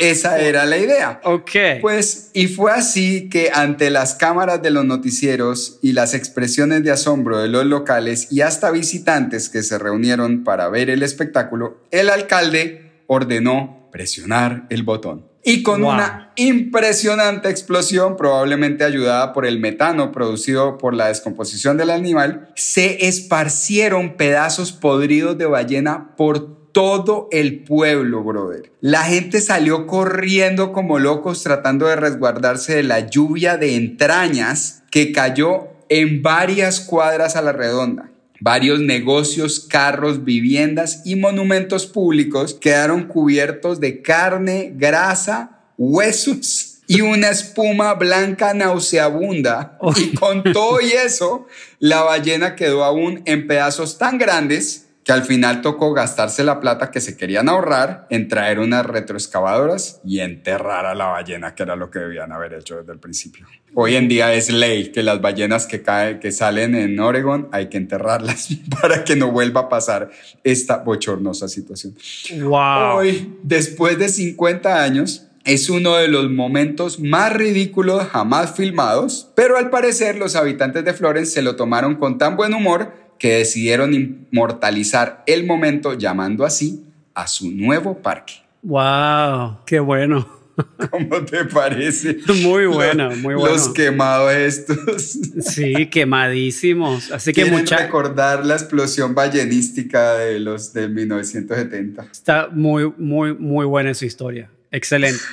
Esa 0.00 0.38
era 0.40 0.64
la 0.64 0.78
idea. 0.78 1.20
Ok. 1.24 1.50
Pues, 1.80 2.30
y 2.32 2.46
fue 2.48 2.72
así 2.72 3.28
que 3.28 3.50
ante 3.52 3.90
las 3.90 4.14
cámaras 4.14 4.62
de 4.62 4.70
los 4.70 4.84
noticieros 4.84 5.78
y 5.82 5.92
las 5.92 6.14
expresiones 6.14 6.82
de 6.82 6.90
asombro 6.90 7.38
de 7.38 7.48
los 7.48 7.66
locales 7.66 8.28
y 8.30 8.40
hasta 8.40 8.70
visitantes 8.70 9.48
que 9.48 9.62
se 9.62 9.78
reunieron 9.78 10.44
para 10.44 10.68
ver 10.68 10.88
el 10.90 11.02
espectáculo, 11.02 11.78
el 11.90 12.08
alcalde 12.10 12.90
ordenó 13.06 13.88
presionar 13.92 14.64
el 14.70 14.82
botón. 14.82 15.26
Y 15.44 15.62
con 15.62 15.82
Wow. 15.82 15.92
una 15.92 16.32
impresionante 16.36 17.48
explosión, 17.48 18.16
probablemente 18.16 18.84
ayudada 18.84 19.32
por 19.32 19.44
el 19.44 19.58
metano 19.58 20.12
producido 20.12 20.78
por 20.78 20.94
la 20.94 21.08
descomposición 21.08 21.76
del 21.76 21.90
animal, 21.90 22.48
se 22.54 23.06
esparcieron 23.06 24.16
pedazos 24.16 24.72
podridos 24.72 25.36
de 25.38 25.46
ballena 25.46 26.14
por 26.16 26.62
todo 26.72 27.28
el 27.32 27.64
pueblo, 27.64 28.22
brother. 28.22 28.72
La 28.80 29.02
gente 29.02 29.40
salió 29.40 29.86
corriendo 29.86 30.72
como 30.72 30.98
locos 30.98 31.42
tratando 31.42 31.86
de 31.86 31.96
resguardarse 31.96 32.76
de 32.76 32.82
la 32.82 33.00
lluvia 33.00 33.56
de 33.58 33.76
entrañas 33.76 34.82
que 34.90 35.12
cayó 35.12 35.68
en 35.88 36.22
varias 36.22 36.80
cuadras 36.80 37.36
a 37.36 37.42
la 37.42 37.52
redonda. 37.52 38.11
Varios 38.44 38.80
negocios, 38.80 39.60
carros, 39.60 40.24
viviendas 40.24 41.02
y 41.04 41.14
monumentos 41.14 41.86
públicos 41.86 42.54
quedaron 42.54 43.06
cubiertos 43.06 43.78
de 43.78 44.02
carne, 44.02 44.72
grasa, 44.74 45.60
huesos 45.78 46.80
y 46.88 47.02
una 47.02 47.30
espuma 47.30 47.94
blanca 47.94 48.52
nauseabunda. 48.52 49.78
Y 49.96 50.16
con 50.16 50.42
todo 50.42 50.80
y 50.80 50.90
eso, 50.90 51.46
la 51.78 52.02
ballena 52.02 52.56
quedó 52.56 52.82
aún 52.82 53.22
en 53.26 53.46
pedazos 53.46 53.98
tan 53.98 54.18
grandes 54.18 54.88
que 55.04 55.12
al 55.12 55.24
final 55.24 55.62
tocó 55.62 55.92
gastarse 55.92 56.44
la 56.44 56.60
plata 56.60 56.90
que 56.90 57.00
se 57.00 57.16
querían 57.16 57.48
ahorrar 57.48 58.06
en 58.10 58.28
traer 58.28 58.60
unas 58.60 58.86
retroexcavadoras 58.86 60.00
y 60.04 60.20
enterrar 60.20 60.86
a 60.86 60.94
la 60.94 61.06
ballena, 61.06 61.54
que 61.54 61.64
era 61.64 61.74
lo 61.74 61.90
que 61.90 61.98
debían 61.98 62.30
haber 62.32 62.54
hecho 62.54 62.76
desde 62.76 62.92
el 62.92 62.98
principio. 62.98 63.46
Hoy 63.74 63.96
en 63.96 64.08
día 64.08 64.32
es 64.34 64.52
ley 64.52 64.92
que 64.92 65.02
las 65.02 65.20
ballenas 65.20 65.66
que, 65.66 65.82
caen, 65.82 66.20
que 66.20 66.30
salen 66.30 66.74
en 66.74 67.00
Oregon 67.00 67.48
hay 67.52 67.68
que 67.68 67.78
enterrarlas 67.78 68.48
para 68.80 69.02
que 69.02 69.16
no 69.16 69.32
vuelva 69.32 69.62
a 69.62 69.68
pasar 69.68 70.10
esta 70.44 70.78
bochornosa 70.78 71.48
situación. 71.48 71.96
Wow. 72.40 72.98
Hoy, 72.98 73.38
después 73.42 73.98
de 73.98 74.08
50 74.08 74.82
años, 74.82 75.26
es 75.44 75.68
uno 75.68 75.96
de 75.96 76.06
los 76.06 76.30
momentos 76.30 77.00
más 77.00 77.32
ridículos 77.32 78.06
jamás 78.08 78.54
filmados, 78.54 79.32
pero 79.34 79.56
al 79.56 79.70
parecer 79.70 80.16
los 80.16 80.36
habitantes 80.36 80.84
de 80.84 80.92
Florence 80.92 81.32
se 81.32 81.42
lo 81.42 81.56
tomaron 81.56 81.96
con 81.96 82.18
tan 82.18 82.36
buen 82.36 82.54
humor 82.54 82.92
que 83.22 83.36
decidieron 83.36 83.94
inmortalizar 83.94 85.22
el 85.28 85.46
momento 85.46 85.96
llamando 85.96 86.44
así 86.44 86.84
a 87.14 87.28
su 87.28 87.52
nuevo 87.52 87.98
parque. 87.98 88.32
Wow. 88.62 89.58
Qué 89.64 89.78
bueno. 89.78 90.28
¿Cómo 90.90 91.24
te 91.24 91.44
parece? 91.44 92.18
Muy 92.42 92.66
bueno, 92.66 93.10
muy 93.14 93.36
bueno. 93.36 93.54
Los 93.54 93.68
quemados 93.68 94.32
estos. 94.32 95.18
Sí, 95.40 95.86
quemadísimos. 95.86 97.12
Así 97.12 97.32
que 97.32 97.42
Quieren 97.42 97.60
mucha, 97.60 97.76
recordar 97.76 98.44
la 98.44 98.54
explosión 98.54 99.14
ballenística 99.14 100.14
de 100.14 100.40
los 100.40 100.72
de 100.72 100.88
1970. 100.88 102.08
está 102.10 102.48
muy, 102.50 102.92
muy, 102.98 103.34
muy 103.34 103.66
buena 103.66 103.94
su 103.94 104.04
historia. 104.04 104.50
Excelente. 104.72 105.22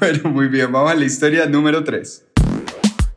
Bueno, 0.00 0.30
muy 0.30 0.48
bien, 0.48 0.72
vamos 0.72 0.90
a 0.90 0.96
la 0.96 1.04
historia 1.04 1.46
número 1.46 1.84
3. 1.84 2.24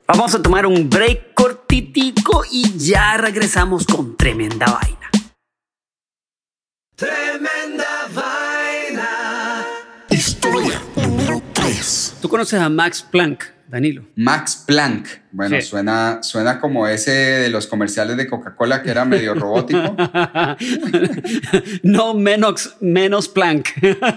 Vamos 0.06 0.36
a 0.36 0.42
tomar 0.42 0.68
un 0.68 0.88
break 0.88 1.34
cortitico 1.70 2.44
y 2.52 2.78
ya 2.80 3.16
regresamos 3.18 3.86
con 3.86 4.18
tremenda 4.18 4.66
vaina. 4.66 5.12
Tremenda 6.96 8.08
vaina. 8.14 9.66
Historia 10.10 10.82
número 10.96 11.42
3. 11.54 12.16
¿Tú 12.22 12.28
conoces 12.28 12.60
a 12.60 12.70
Max 12.70 13.04
Planck, 13.04 13.44
Danilo? 13.68 14.08
Max 14.16 14.64
Planck. 14.66 15.08
Bueno, 15.32 15.58
Sí. 15.58 15.62
suena, 15.68 16.24
suena 16.24 16.60
como 16.60 16.88
ese 16.88 17.12
de 17.12 17.50
los 17.50 17.68
comerciales 17.68 18.18
de 18.18 18.28
Coca-Cola 18.28 18.82
que 18.82 18.90
era 18.90 19.06
medio 19.06 19.36
robótico. 19.36 19.96
no, 21.84 22.14
menos, 22.16 22.76
menos 22.80 23.30
Planck. 23.30 23.70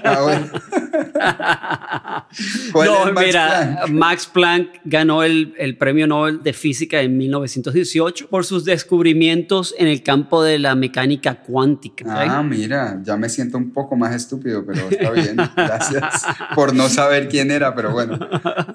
Ah, 0.04 0.21
bueno. 0.23 0.47
¿Cuál 2.73 2.88
no, 2.88 3.12
Max 3.12 3.26
mira, 3.26 3.49
Planck? 3.49 3.88
Max 3.90 4.26
Planck 4.33 4.69
ganó 4.85 5.23
el, 5.23 5.54
el 5.59 5.76
Premio 5.76 6.07
Nobel 6.07 6.42
de 6.42 6.52
Física 6.52 7.00
en 7.02 7.16
1918 7.19 8.28
por 8.28 8.45
sus 8.45 8.64
descubrimientos 8.64 9.75
en 9.78 9.88
el 9.88 10.02
campo 10.02 10.42
de 10.42 10.59
la 10.59 10.75
mecánica 10.75 11.35
cuántica. 11.42 12.04
Ah, 12.09 12.42
mira, 12.42 12.99
ya 13.02 13.16
me 13.16 13.28
siento 13.28 13.59
un 13.59 13.71
poco 13.73 13.97
más 13.97 14.14
estúpido, 14.14 14.64
pero 14.64 14.88
está 14.88 15.11
bien. 15.11 15.37
Gracias 15.57 16.25
por 16.54 16.75
no 16.75 16.88
saber 16.88 17.28
quién 17.28 17.50
era, 17.50 17.75
pero 17.75 17.92
bueno. 17.92 18.19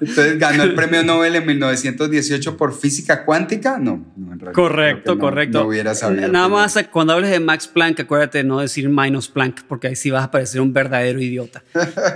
Entonces 0.00 0.38
ganó 0.38 0.62
el 0.62 0.74
premio 0.74 1.02
Nobel 1.02 1.34
en 1.36 1.46
1918 1.46 2.27
por 2.56 2.72
física 2.78 3.24
cuántica. 3.24 3.78
No, 3.78 4.04
no 4.16 4.32
en 4.32 4.38
realidad, 4.40 4.52
Correcto, 4.52 5.14
no- 5.14 5.20
correcto. 5.20 5.60
No 5.60 5.68
hubiera 5.68 5.94
sabido. 5.94 6.28
Nada 6.28 6.48
más 6.48 6.78
cuando 6.90 7.12
hables 7.12 7.30
de 7.30 7.40
Max 7.40 7.66
Planck, 7.68 8.00
acuérdate 8.00 8.38
de 8.38 8.44
no 8.44 8.60
decir 8.60 8.88
minus 8.88 9.28
Planck, 9.28 9.62
porque 9.64 9.88
ahí 9.88 9.96
sí 9.96 10.10
vas 10.10 10.24
a 10.24 10.30
parecer 10.30 10.60
un 10.60 10.72
verdadero 10.72 11.20
idiota. 11.20 11.62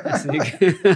Así 0.04 0.28
que-. 0.28 0.76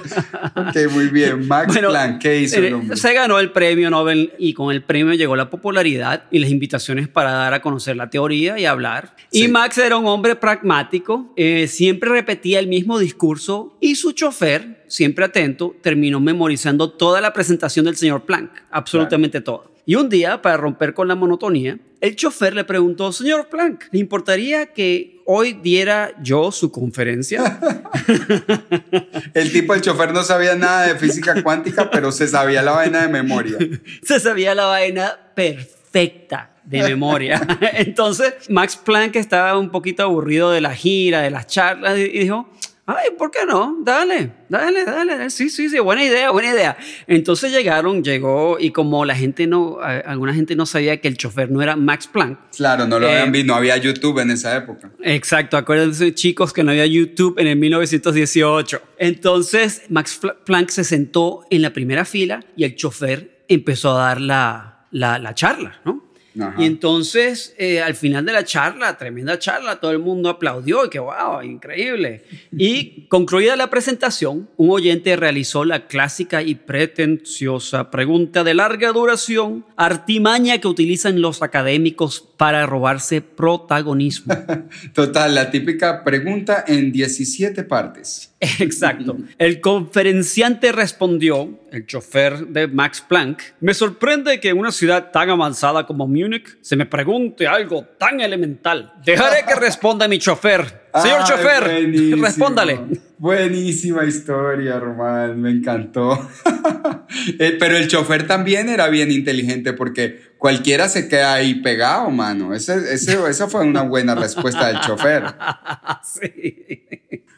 Ok, 0.56 0.92
muy 0.92 1.08
bien. 1.08 1.46
Max 1.46 1.72
Bueno, 1.72 1.90
Planck, 1.90 2.20
¿qué 2.20 2.40
hizo 2.40 2.58
el 2.58 2.64
eh, 2.66 2.74
hombre? 2.74 2.96
Se 2.96 3.12
ganó 3.12 3.38
el 3.38 3.52
premio 3.52 3.90
Nobel 3.90 4.32
y 4.38 4.52
con 4.54 4.72
el 4.72 4.82
premio 4.82 5.14
llegó 5.14 5.36
la 5.36 5.50
popularidad 5.50 6.24
y 6.30 6.38
las 6.38 6.50
invitaciones 6.50 7.08
para 7.08 7.32
dar 7.32 7.54
a 7.54 7.60
conocer 7.60 7.96
la 7.96 8.10
teoría 8.10 8.58
y 8.58 8.64
hablar. 8.66 9.14
Sí. 9.30 9.44
Y 9.44 9.48
Max 9.48 9.78
era 9.78 9.96
un 9.96 10.06
hombre 10.06 10.36
pragmático, 10.36 11.32
eh, 11.36 11.66
siempre 11.68 12.10
repetía 12.10 12.58
el 12.58 12.66
mismo 12.68 12.98
discurso 12.98 13.76
y 13.80 13.94
su 13.96 14.12
chofer, 14.12 14.75
siempre 14.88 15.24
atento, 15.24 15.74
terminó 15.82 16.20
memorizando 16.20 16.90
toda 16.90 17.20
la 17.20 17.32
presentación 17.32 17.84
del 17.84 17.96
señor 17.96 18.24
Planck, 18.24 18.50
absolutamente 18.70 19.40
todo. 19.40 19.76
Y 19.88 19.94
un 19.94 20.08
día, 20.08 20.42
para 20.42 20.56
romper 20.56 20.94
con 20.94 21.06
la 21.06 21.14
monotonía, 21.14 21.78
el 22.00 22.16
chofer 22.16 22.54
le 22.54 22.64
preguntó, 22.64 23.12
señor 23.12 23.48
Planck, 23.48 23.86
¿le 23.92 24.00
importaría 24.00 24.66
que 24.72 25.22
hoy 25.26 25.52
diera 25.52 26.12
yo 26.20 26.50
su 26.50 26.72
conferencia? 26.72 27.60
El 29.34 29.52
tipo, 29.52 29.74
el 29.74 29.80
chofer 29.80 30.12
no 30.12 30.22
sabía 30.22 30.54
nada 30.54 30.86
de 30.86 30.96
física 30.96 31.42
cuántica, 31.42 31.90
pero 31.90 32.10
se 32.12 32.26
sabía 32.26 32.62
la 32.62 32.72
vaina 32.72 33.02
de 33.02 33.08
memoria. 33.08 33.58
se 34.02 34.20
sabía 34.20 34.54
la 34.54 34.66
vaina 34.66 35.12
perfecta 35.34 36.50
de 36.64 36.82
memoria. 36.82 37.40
Entonces, 37.74 38.34
Max 38.48 38.76
Planck 38.76 39.16
estaba 39.16 39.58
un 39.58 39.70
poquito 39.70 40.02
aburrido 40.02 40.50
de 40.50 40.60
la 40.60 40.74
gira, 40.74 41.20
de 41.20 41.30
las 41.30 41.46
charlas, 41.46 41.98
y 41.98 42.08
dijo, 42.08 42.48
ay, 42.86 43.10
¿por 43.18 43.30
qué 43.30 43.40
no? 43.46 43.78
Dale, 43.82 44.32
dale, 44.48 44.84
dale. 44.84 45.30
Sí, 45.30 45.50
sí, 45.50 45.68
sí, 45.68 45.78
buena 45.80 46.04
idea, 46.04 46.30
buena 46.30 46.50
idea. 46.50 46.76
Entonces 47.06 47.52
llegaron, 47.52 48.02
llegó, 48.04 48.58
y 48.60 48.70
como 48.70 49.04
la 49.04 49.14
gente 49.16 49.46
no, 49.46 49.78
alguna 49.80 50.32
gente 50.34 50.54
no 50.56 50.66
sabía 50.66 51.00
que 51.00 51.08
el 51.08 51.16
chofer 51.16 51.50
no 51.50 51.62
era 51.62 51.76
Max 51.76 52.06
Planck, 52.06 52.38
Claro, 52.56 52.86
no 52.86 52.98
lo 52.98 53.06
Eh, 53.08 53.12
habían 53.12 53.32
visto, 53.32 53.46
no 53.48 53.54
había 53.54 53.76
YouTube 53.76 54.18
en 54.20 54.30
esa 54.30 54.56
época. 54.56 54.90
Exacto, 55.02 55.56
acuérdense 55.56 56.14
chicos 56.14 56.52
que 56.52 56.62
no 56.62 56.70
había 56.70 56.86
YouTube 56.86 57.38
en 57.38 57.48
el 57.48 57.56
1918. 57.56 58.80
Entonces 58.98 59.82
Max 59.88 60.20
Planck 60.44 60.70
se 60.70 60.84
sentó 60.84 61.44
en 61.50 61.62
la 61.62 61.72
primera 61.72 62.04
fila 62.04 62.44
y 62.56 62.64
el 62.64 62.76
chofer 62.76 63.44
empezó 63.48 63.96
a 63.98 64.06
dar 64.06 64.20
la, 64.20 64.86
la, 64.90 65.18
la 65.18 65.34
charla, 65.34 65.80
¿no? 65.84 66.05
Ajá. 66.40 66.54
Y 66.62 66.66
entonces 66.66 67.54
eh, 67.58 67.80
al 67.80 67.94
final 67.94 68.24
de 68.24 68.32
la 68.32 68.44
charla, 68.44 68.96
tremenda 68.98 69.38
charla, 69.38 69.76
todo 69.76 69.90
el 69.90 69.98
mundo 69.98 70.28
aplaudió 70.28 70.84
y 70.84 70.90
que 70.90 70.98
wow, 70.98 71.42
increíble. 71.42 72.24
Y 72.52 73.06
concluida 73.08 73.56
la 73.56 73.70
presentación, 73.70 74.48
un 74.56 74.70
oyente 74.70 75.16
realizó 75.16 75.64
la 75.64 75.86
clásica 75.86 76.42
y 76.42 76.54
pretenciosa 76.54 77.90
pregunta 77.90 78.44
de 78.44 78.54
larga 78.54 78.92
duración, 78.92 79.64
artimaña 79.76 80.58
que 80.58 80.68
utilizan 80.68 81.20
los 81.20 81.42
académicos 81.42 82.20
para 82.36 82.66
robarse 82.66 83.20
protagonismo. 83.20 84.34
Total, 84.94 85.34
la 85.34 85.50
típica 85.50 86.04
pregunta 86.04 86.64
en 86.66 86.92
17 86.92 87.64
partes. 87.64 88.34
Exacto. 88.60 89.16
El 89.38 89.60
conferenciante 89.60 90.72
respondió, 90.72 91.58
el 91.72 91.86
chofer 91.86 92.46
de 92.48 92.66
Max 92.68 93.04
Planck, 93.06 93.42
me 93.60 93.74
sorprende 93.74 94.40
que 94.40 94.48
en 94.50 94.58
una 94.58 94.72
ciudad 94.72 95.10
tan 95.10 95.30
avanzada 95.30 95.86
como 95.86 96.06
Múnich 96.06 96.56
se 96.60 96.76
me 96.76 96.86
pregunte 96.86 97.46
algo 97.46 97.84
tan 97.98 98.20
elemental. 98.20 98.92
Dejaré 99.04 99.44
que 99.46 99.54
responda 99.54 100.08
mi 100.08 100.18
chofer. 100.18 100.86
Señor 100.94 101.18
Ay, 101.20 101.24
chofer, 101.28 101.62
buenísimo. 101.64 102.24
respóndale. 102.24 102.80
Buenísima 103.18 104.04
historia, 104.04 104.78
Román, 104.78 105.40
me 105.40 105.50
encantó. 105.50 106.28
Eh, 107.38 107.56
Pero 107.58 107.76
el 107.76 107.86
chofer 107.88 108.26
también 108.26 108.68
era 108.68 108.88
bien 108.88 109.12
inteligente 109.12 109.72
porque 109.72 110.20
cualquiera 110.38 110.88
se 110.88 111.08
queda 111.08 111.34
ahí 111.34 111.54
pegado, 111.62 112.10
mano. 112.10 112.52
Ese, 112.52 112.92
ese- 112.92 113.18
esa 113.30 113.46
fue 113.48 113.62
una 113.64 113.82
buena 113.82 114.14
respuesta 114.16 114.66
del 114.68 114.80
chofer. 114.80 115.22
Sí. 116.02 116.84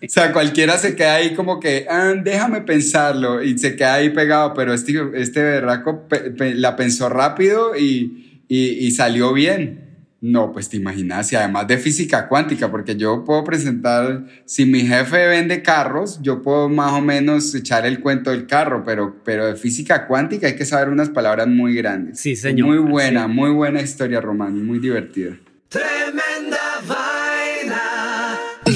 O 0.03 0.09
sea, 0.09 0.33
cualquiera 0.33 0.79
se 0.79 0.95
queda 0.95 1.15
ahí 1.17 1.35
como 1.35 1.59
que, 1.61 1.87
"Ah, 1.91 2.15
déjame 2.23 2.61
pensarlo, 2.63 3.43
y 3.43 3.59
se 3.59 3.75
queda 3.77 3.95
ahí 3.95 4.11
pegado, 4.11 4.55
pero 4.55 4.73
este, 4.73 4.93
este 5.15 5.43
berraco 5.43 6.07
pe- 6.09 6.31
pe- 6.31 6.55
la 6.55 6.77
pensó 6.77 7.09
rápido 7.09 7.77
y, 7.77 8.43
y- 8.49 8.87
y 8.87 8.91
salió 8.93 9.33
bien. 9.33 9.87
No, 10.21 10.53
pues 10.53 10.69
te 10.69 10.77
imaginas, 10.77 11.33
y 11.33 11.37
además 11.37 11.69
de 11.69 11.79
física 11.79 12.27
cuántica, 12.27 12.69
porque 12.73 12.97
yo 12.97 13.25
puedo 13.25 13.45
presentar, 13.45 14.25
si 14.47 14.67
mi 14.67 14.81
jefe 14.81 15.29
vende 15.29 15.63
carros, 15.63 16.19
yo 16.23 16.43
puedo 16.43 16.69
más 16.69 16.93
o 16.93 17.01
menos 17.01 17.55
echar 17.55 17.87
el 17.87 18.01
cuento 18.01 18.31
del 18.33 18.47
carro, 18.49 18.83
pero, 18.85 19.15
pero 19.25 19.47
de 19.47 19.55
física 19.55 20.09
cuántica 20.09 20.49
hay 20.49 20.57
que 20.57 20.65
saber 20.65 20.89
unas 20.89 21.09
palabras 21.11 21.47
muy 21.47 21.73
grandes. 21.77 22.19
Sí, 22.19 22.35
señor. 22.35 22.67
Muy 22.67 22.79
buena, 22.79 23.27
Sí. 23.27 23.33
muy 23.33 23.51
buena 23.51 23.81
historia, 23.81 24.21
Román, 24.21 24.67
muy 24.67 24.81
divertida. 24.81 25.37
Tremenda 25.69 26.05
vaina. 26.11 26.23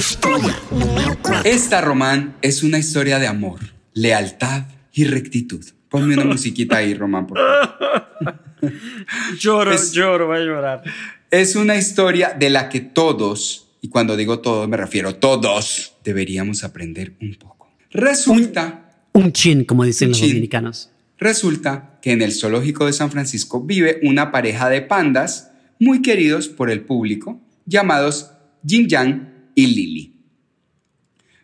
Historia 0.03 0.59
número 0.73 1.17
4. 1.23 1.49
Esta, 1.49 1.81
Román, 1.81 2.35
es 2.43 2.65
una 2.65 2.77
historia 2.81 3.21
de 3.21 3.29
amor. 3.29 3.61
lealtad 3.95 4.65
y 4.93 5.05
rectitud. 5.05 5.65
Ponme 5.89 6.15
una 6.15 6.25
musiquita 6.25 6.79
ahí, 6.79 6.93
Román, 6.95 7.29
por 7.29 7.39
favor. 7.39 8.41
Lloro, 9.39 9.71
Es- 9.73 9.93
lloro, 9.93 10.27
voy 10.27 10.39
a 10.39 10.41
llorar. 10.41 10.83
Es 11.31 11.55
una 11.55 11.77
historia 11.77 12.35
de 12.37 12.51
la 12.51 12.69
que 12.69 12.81
todos, 12.81 13.69
y 13.81 13.91
cuando 13.91 14.17
digo 14.17 14.41
todos 14.41 14.69
me 14.69 14.77
refiero 14.77 15.11
a 15.11 15.21
todos, 15.21 15.95
deberíamos 16.03 16.65
aprender 16.65 17.13
un 17.21 17.37
poco. 17.37 17.71
Resulta, 17.93 18.91
Un 19.13 19.33
chin, 19.33 19.65
como 19.65 19.85
dicen 19.85 20.09
los 20.09 20.19
chin. 20.19 20.31
dominicanos. 20.31 20.91
resulta 21.17 22.01
que 22.03 22.11
en 22.11 22.23
el 22.23 22.33
zoológico 22.33 22.87
de 22.87 22.93
San 22.93 23.13
Francisco 23.13 23.63
vive 23.63 24.01
una 24.03 24.33
pareja 24.33 24.69
de 24.69 24.83
pandas 24.83 25.53
muy 25.79 26.03
queridos 26.03 26.49
por 26.49 26.71
el 26.73 26.81
público, 26.81 27.41
llamados 27.67 28.33
Jin 28.67 28.89
Yang 28.89 29.29
y 29.55 29.67
Lily. 29.67 30.15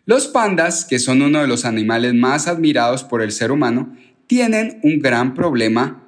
Los 0.05 0.27
pandas, 0.27 0.85
que 0.85 0.97
son 0.99 1.21
uno 1.21 1.41
de 1.41 1.47
los 1.47 1.65
animales 1.65 2.13
más 2.13 2.47
admirados 2.47 3.03
por 3.03 3.21
el 3.21 3.31
ser 3.31 3.51
humano, 3.51 3.95
tienen 4.27 4.79
un 4.83 4.99
gran 4.99 5.33
problema 5.33 6.03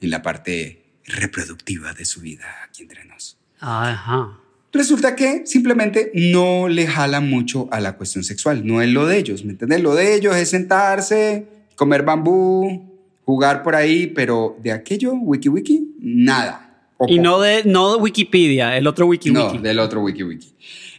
en 0.00 0.10
la 0.10 0.22
parte 0.22 0.84
reproductiva 1.06 1.92
de 1.94 2.04
su 2.04 2.20
vida 2.20 2.44
aquí 2.68 2.82
entre 2.82 3.04
nos. 3.04 3.38
Ajá. 3.60 4.38
Resulta 4.72 5.14
que 5.14 5.46
simplemente 5.46 6.10
no 6.14 6.68
le 6.68 6.86
jala 6.88 7.20
mucho 7.20 7.68
a 7.70 7.80
la 7.80 7.96
cuestión 7.96 8.24
sexual, 8.24 8.66
no 8.66 8.82
es 8.82 8.88
lo 8.88 9.06
de 9.06 9.18
ellos, 9.18 9.44
¿me 9.44 9.52
entiendes? 9.52 9.80
Lo 9.82 9.94
de 9.94 10.16
ellos 10.16 10.34
es 10.34 10.50
sentarse, 10.50 11.46
comer 11.76 12.02
bambú, 12.02 12.90
jugar 13.24 13.62
por 13.62 13.76
ahí, 13.76 14.08
pero 14.08 14.56
de 14.62 14.72
aquello, 14.72 15.12
wiki 15.14 15.48
wiki, 15.48 15.94
nada. 16.00 16.88
O 16.96 17.06
Y 17.08 17.16
poco. 17.18 17.22
no 17.22 17.40
de, 17.40 17.62
no 17.64 17.94
de 17.96 18.02
Wikipedia, 18.02 18.76
el 18.76 18.86
otro 18.88 19.06
Wiki 19.06 19.30
No, 19.30 19.46
Wiki. 19.46 19.58
del 19.58 19.78
otro 19.78 20.00
wiki 20.02 20.24
wiki. 20.24 20.52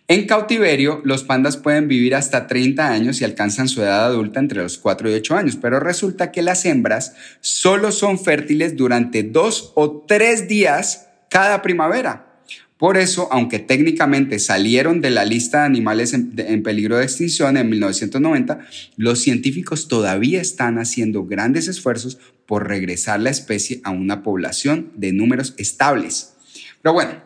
En 0.08 0.28
cautiverio, 0.28 1.02
los 1.04 1.24
pandas 1.24 1.58
pueden 1.58 1.88
vivir 1.88 2.14
hasta 2.14 2.46
30 2.46 2.92
años 2.92 3.22
y 3.22 3.24
alcanzan 3.24 3.68
su 3.68 3.82
edad 3.82 4.06
adulta 4.06 4.40
entre 4.40 4.62
los 4.62 4.78
4 4.78 5.10
y 5.10 5.14
8 5.16 5.36
años, 5.36 5.58
pero 5.60 5.80
resulta 5.80 6.32
que 6.32 6.44
las 6.44 6.64
hembras 6.66 7.16
solo 7.42 7.92
son 7.92 8.20
fértiles 8.20 8.78
durante 8.78 9.24
dos 9.24 9.72
o 9.74 10.06
tres 10.08 10.48
días 10.48 11.08
cada 11.28 11.64
primavera. 11.64 12.40
Por 12.78 12.98
eso, 12.98 13.30
aunque 13.32 13.58
técnicamente 13.58 14.38
salieron 14.38 15.02
de 15.02 15.10
la 15.10 15.26
lista 15.26 15.62
de 15.62 15.66
animales 15.66 16.14
en, 16.14 16.34
en 16.38 16.62
peligro 16.62 16.98
de 16.98 17.06
extinción 17.06 17.58
en 17.58 17.68
1990, 17.68 18.60
los 18.98 19.22
científicos 19.22 19.88
todavía 19.88 20.40
están 20.40 20.78
haciendo 20.78 21.26
grandes 21.26 21.68
esfuerzos 21.68 22.20
por 22.46 22.68
regresar 22.68 23.22
la 23.22 23.32
especie 23.32 23.82
a 23.84 23.90
una 23.90 24.22
población 24.22 24.92
de 24.96 25.14
números 25.14 25.56
estables. 25.58 26.36
Pero 26.84 26.94
bueno, 26.94 27.25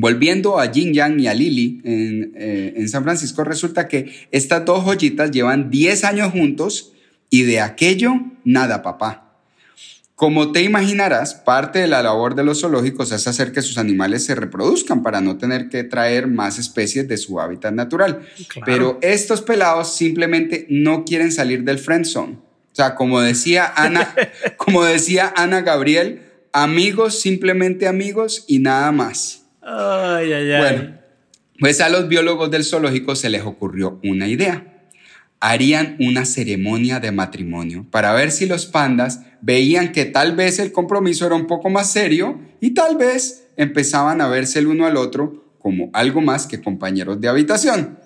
Volviendo 0.00 0.58
a 0.58 0.72
Jin 0.72 0.94
Yang 0.94 1.20
y 1.20 1.26
a 1.26 1.34
Lily 1.34 1.80
en, 1.84 2.32
eh, 2.34 2.72
en 2.74 2.88
San 2.88 3.02
Francisco, 3.02 3.44
resulta 3.44 3.86
que 3.86 4.10
estas 4.30 4.64
dos 4.64 4.82
joyitas 4.82 5.30
llevan 5.30 5.68
10 5.68 6.04
años 6.04 6.32
juntos 6.32 6.92
y 7.28 7.42
de 7.42 7.60
aquello 7.60 8.14
nada, 8.42 8.80
papá. 8.80 9.36
Como 10.14 10.52
te 10.52 10.62
imaginarás, 10.62 11.34
parte 11.34 11.80
de 11.80 11.86
la 11.86 12.02
labor 12.02 12.34
de 12.34 12.44
los 12.44 12.62
zoológicos 12.62 13.12
es 13.12 13.26
hacer 13.26 13.52
que 13.52 13.60
sus 13.60 13.76
animales 13.76 14.24
se 14.24 14.34
reproduzcan 14.34 15.02
para 15.02 15.20
no 15.20 15.36
tener 15.36 15.68
que 15.68 15.84
traer 15.84 16.28
más 16.28 16.58
especies 16.58 17.06
de 17.06 17.18
su 17.18 17.38
hábitat 17.38 17.74
natural. 17.74 18.26
Claro. 18.48 18.64
Pero 18.64 18.98
estos 19.02 19.42
pelados 19.42 19.94
simplemente 19.94 20.66
no 20.70 21.04
quieren 21.04 21.30
salir 21.30 21.62
del 21.64 21.78
friend 21.78 22.06
zone. 22.06 22.38
O 22.72 22.74
sea, 22.74 22.94
como 22.94 23.20
decía 23.20 23.70
Ana, 23.76 24.14
como 24.56 24.82
decía 24.82 25.30
Ana 25.36 25.60
Gabriel, 25.60 26.22
amigos, 26.54 27.20
simplemente 27.20 27.86
amigos 27.86 28.44
y 28.48 28.60
nada 28.60 28.92
más. 28.92 29.39
Ay, 29.62 30.32
ay, 30.32 30.52
ay. 30.52 30.60
Bueno, 30.60 30.98
pues 31.58 31.80
a 31.80 31.88
los 31.88 32.08
biólogos 32.08 32.50
del 32.50 32.64
zoológico 32.64 33.14
se 33.14 33.28
les 33.28 33.42
ocurrió 33.42 34.00
una 34.02 34.28
idea. 34.28 34.66
Harían 35.40 35.96
una 36.00 36.24
ceremonia 36.24 37.00
de 37.00 37.12
matrimonio 37.12 37.86
para 37.90 38.12
ver 38.12 38.30
si 38.30 38.46
los 38.46 38.66
pandas 38.66 39.20
veían 39.40 39.92
que 39.92 40.04
tal 40.04 40.36
vez 40.36 40.58
el 40.58 40.72
compromiso 40.72 41.26
era 41.26 41.34
un 41.34 41.46
poco 41.46 41.70
más 41.70 41.90
serio 41.90 42.40
y 42.60 42.70
tal 42.70 42.96
vez 42.96 43.48
empezaban 43.56 44.20
a 44.20 44.28
verse 44.28 44.58
el 44.58 44.66
uno 44.66 44.86
al 44.86 44.96
otro 44.96 45.44
como 45.58 45.90
algo 45.92 46.20
más 46.20 46.46
que 46.46 46.60
compañeros 46.60 47.20
de 47.20 47.28
habitación. 47.28 47.98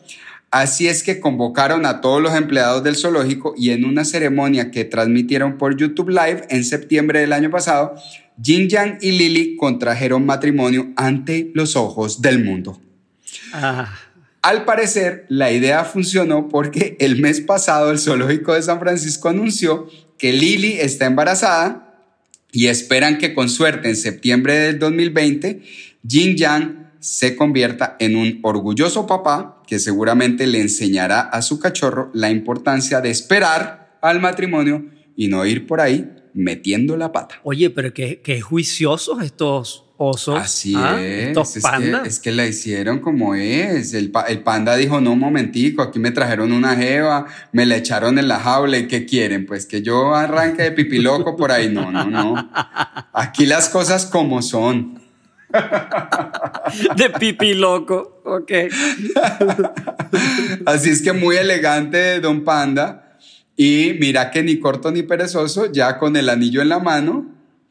Así 0.50 0.86
es 0.86 1.02
que 1.02 1.18
convocaron 1.18 1.84
a 1.84 2.00
todos 2.00 2.22
los 2.22 2.34
empleados 2.34 2.84
del 2.84 2.94
zoológico 2.94 3.54
y 3.56 3.70
en 3.70 3.84
una 3.84 4.04
ceremonia 4.04 4.70
que 4.70 4.84
transmitieron 4.84 5.58
por 5.58 5.76
YouTube 5.76 6.10
Live 6.10 6.44
en 6.48 6.64
septiembre 6.64 7.20
del 7.20 7.32
año 7.32 7.50
pasado, 7.50 7.96
Jin 8.42 8.68
Yang 8.68 8.98
y 9.00 9.12
Lily 9.12 9.56
contrajeron 9.56 10.26
matrimonio 10.26 10.92
ante 10.96 11.50
los 11.54 11.76
ojos 11.76 12.20
del 12.20 12.44
mundo. 12.44 12.80
Ah, 13.52 13.94
Al 14.42 14.66
parecer, 14.66 15.24
la 15.30 15.52
idea 15.52 15.84
funcionó 15.84 16.48
porque 16.48 16.96
el 17.00 17.18
mes 17.20 17.40
pasado 17.40 17.90
el 17.90 17.98
zoológico 17.98 18.52
de 18.52 18.60
San 18.62 18.78
Francisco 18.78 19.30
anunció 19.30 19.88
que 20.18 20.34
Lily 20.34 20.80
está 20.80 21.06
embarazada 21.06 21.94
y 22.52 22.66
esperan 22.66 23.16
que 23.16 23.32
con 23.32 23.48
suerte 23.48 23.88
en 23.88 23.96
septiembre 23.96 24.58
del 24.58 24.78
2020 24.78 25.62
Jin 26.06 26.36
Yang 26.36 26.92
se 27.00 27.36
convierta 27.36 27.96
en 27.98 28.16
un 28.16 28.40
orgulloso 28.42 29.06
papá 29.06 29.62
que 29.66 29.78
seguramente 29.78 30.46
le 30.46 30.60
enseñará 30.60 31.20
a 31.20 31.40
su 31.40 31.58
cachorro 31.58 32.10
la 32.12 32.30
importancia 32.30 33.00
de 33.00 33.10
esperar 33.10 33.98
al 34.02 34.20
matrimonio 34.20 34.84
y 35.16 35.28
no 35.28 35.46
ir 35.46 35.66
por 35.66 35.80
ahí 35.80 36.10
metiendo 36.34 36.96
la 36.96 37.12
pata. 37.12 37.36
Oye, 37.44 37.70
pero 37.70 37.94
qué, 37.94 38.20
qué 38.20 38.40
juiciosos 38.40 39.22
estos 39.22 39.84
osos. 39.96 40.38
Así 40.38 40.74
¿ah? 40.76 41.00
es. 41.00 41.28
Estos 41.28 41.56
es, 41.56 41.62
pandas. 41.62 42.02
que, 42.02 42.08
es 42.08 42.18
que 42.18 42.32
la 42.32 42.46
hicieron 42.46 42.98
como 42.98 43.34
es. 43.34 43.94
El 43.94 44.10
panda 44.10 44.76
dijo, 44.76 45.00
no, 45.00 45.12
un 45.12 45.18
momentico, 45.20 45.82
aquí 45.82 45.98
me 45.98 46.10
trajeron 46.10 46.52
una 46.52 46.76
jeva, 46.76 47.26
me 47.52 47.64
la 47.66 47.76
echaron 47.76 48.18
en 48.18 48.28
la 48.28 48.40
jaula 48.40 48.78
y 48.78 48.88
¿qué 48.88 49.06
quieren? 49.06 49.46
Pues 49.46 49.66
que 49.66 49.82
yo 49.82 50.14
arranque 50.14 50.64
de 50.64 50.72
pipiloco 50.72 51.36
por 51.36 51.52
ahí. 51.52 51.70
No, 51.70 51.90
no, 51.90 52.04
no. 52.04 52.50
Aquí 53.12 53.46
las 53.46 53.68
cosas 53.68 54.06
como 54.06 54.42
son. 54.42 55.02
De 56.96 57.10
pipi 57.10 57.54
loco. 57.54 58.20
Ok. 58.24 58.50
Así 60.66 60.90
es 60.90 61.00
que 61.00 61.12
muy 61.12 61.36
elegante 61.36 62.18
Don 62.20 62.42
Panda. 62.42 63.03
Y 63.56 63.96
mira 64.00 64.30
que 64.30 64.42
ni 64.42 64.58
corto 64.58 64.90
ni 64.90 65.02
perezoso, 65.02 65.70
ya 65.70 65.98
con 65.98 66.16
el 66.16 66.28
anillo 66.28 66.60
en 66.60 66.68
la 66.68 66.80
mano, 66.80 67.26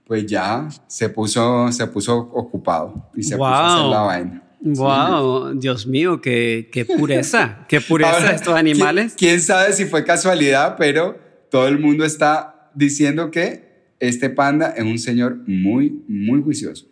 pues 0.05 0.25
ya 0.25 0.67
se 0.87 1.09
puso, 1.09 1.71
se 1.71 1.87
puso 1.87 2.17
ocupado 2.17 3.09
y 3.15 3.23
se 3.23 3.35
puso 3.35 3.47
a 3.47 3.75
hacer 3.75 3.89
la 3.89 4.01
vaina. 4.01 4.43
Wow, 4.61 5.59
Dios 5.59 5.85
mío, 5.85 6.21
qué, 6.21 6.69
qué 6.71 6.85
pureza. 6.85 7.65
Qué 7.67 7.81
pureza 7.87 8.13
Ahora, 8.13 8.31
estos 8.31 8.55
animales. 8.55 9.13
¿quién, 9.17 9.31
quién 9.31 9.41
sabe 9.41 9.73
si 9.73 9.85
fue 9.85 10.05
casualidad, 10.05 10.75
pero 10.77 11.19
todo 11.51 11.67
el 11.67 11.79
mundo 11.79 12.05
está 12.05 12.69
diciendo 12.73 13.29
que 13.29 13.73
este 13.99 14.29
panda 14.29 14.73
es 14.75 14.83
un 14.83 14.99
señor 14.99 15.37
muy, 15.47 16.03
muy 16.07 16.41
juicioso. 16.41 16.87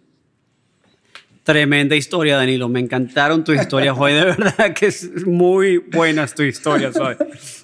Tremenda 1.43 1.95
historia, 1.95 2.37
Danilo. 2.37 2.69
Me 2.69 2.79
encantaron 2.79 3.43
tus 3.43 3.55
historias 3.55 3.95
hoy. 3.97 4.13
De 4.13 4.25
verdad 4.25 4.73
que 4.73 4.87
es 4.87 5.25
muy 5.25 5.77
buenas 5.77 6.35
tus 6.35 6.45
historias 6.45 6.95
hoy. 6.97 7.15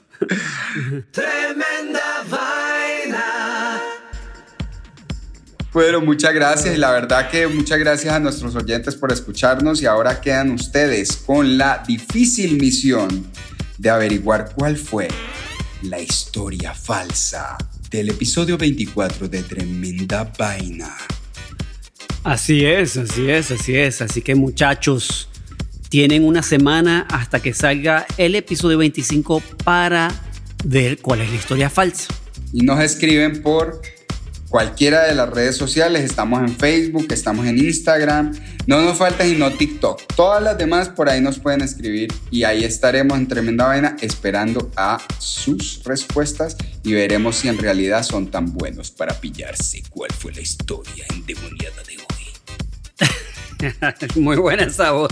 Tremenda 1.12 2.24
vaina. 2.30 3.82
Bueno, 5.74 6.02
muchas 6.02 6.34
gracias 6.34 6.76
y 6.76 6.78
la 6.78 6.92
verdad 6.92 7.30
que 7.30 7.48
muchas 7.48 7.78
gracias 7.78 8.14
a 8.14 8.20
nuestros 8.20 8.56
oyentes 8.56 8.96
por 8.96 9.12
escucharnos 9.12 9.82
y 9.82 9.86
ahora 9.86 10.22
quedan 10.22 10.52
ustedes 10.52 11.18
con 11.18 11.58
la 11.58 11.84
difícil 11.86 12.60
misión 12.60 13.28
de 13.78 13.90
averiguar 13.90 14.54
cuál 14.56 14.76
fue 14.76 15.08
la 15.84 16.00
historia 16.00 16.74
falsa 16.74 17.58
del 17.92 18.10
episodio 18.10 18.58
24 18.58 19.28
de 19.28 19.44
Tremenda 19.44 20.32
Vaina. 20.38 20.96
Así 22.24 22.66
es, 22.66 22.98
así 22.98 23.30
es, 23.30 23.52
así 23.52 23.78
es. 23.78 24.02
Así 24.02 24.22
que 24.22 24.36
muchachos, 24.36 25.30
tienen 25.90 26.26
una 26.26 26.44
semana 26.44 27.06
hasta 27.10 27.40
que 27.40 27.54
salga 27.54 28.06
el 28.18 28.36
episodio 28.36 28.78
25 28.78 29.42
para 29.64 30.14
ver 30.66 31.00
cuál 31.00 31.22
es 31.22 31.30
la 31.30 31.36
historia 31.36 31.70
falsa. 31.70 32.14
y 32.54 32.62
nos 32.62 32.80
escriben 32.80 33.42
por 33.42 33.82
cualquiera 34.50 35.04
de 35.04 35.16
las 35.16 35.30
redes 35.30 35.56
sociales. 35.58 36.04
Estamos 36.04 36.40
en 36.40 36.56
Facebook, 36.56 37.08
estamos 37.12 37.46
en 37.46 37.58
Instagram. 37.58 38.34
No 38.66 38.82
nos 38.82 38.98
falta 38.98 39.26
sino 39.26 39.52
TikTok. 39.52 40.02
Todas 40.16 40.42
las 40.42 40.58
demás 40.58 40.90
por 40.90 41.10
ahí 41.10 41.22
nos 41.22 41.40
pueden 41.40 41.62
escribir 41.62 42.14
y 42.32 42.44
ahí 42.44 42.64
estaremos 42.64 43.18
en 43.18 43.28
Tremenda 43.28 43.66
Vaina 43.66 43.98
esperando 44.02 44.72
a 44.76 45.00
sus 45.20 45.84
respuestas 45.84 46.58
y 46.84 46.94
veremos 46.94 47.38
si 47.38 47.48
en 47.50 47.58
realidad 47.58 48.04
son 48.04 48.32
tan 48.32 48.54
buenos 48.54 48.92
para 48.92 49.20
pillarse 49.20 49.84
cuál 49.90 50.12
fue 50.12 50.34
la 50.34 50.42
historia 50.42 51.06
endemoniada 51.14 51.84
de 51.84 51.98
hoy. 51.98 52.07
Muy 54.16 54.38
buena 54.38 54.64
esa 54.64 54.92
voz. 54.92 55.12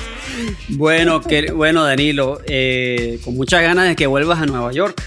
Bueno, 0.70 1.22
que, 1.22 1.52
bueno 1.52 1.84
Danilo, 1.84 2.40
eh, 2.46 3.20
con 3.24 3.36
muchas 3.36 3.62
ganas 3.62 3.88
de 3.88 3.96
que 3.96 4.08
vuelvas 4.08 4.40
a 4.40 4.46
Nueva 4.46 4.72
York. 4.72 5.02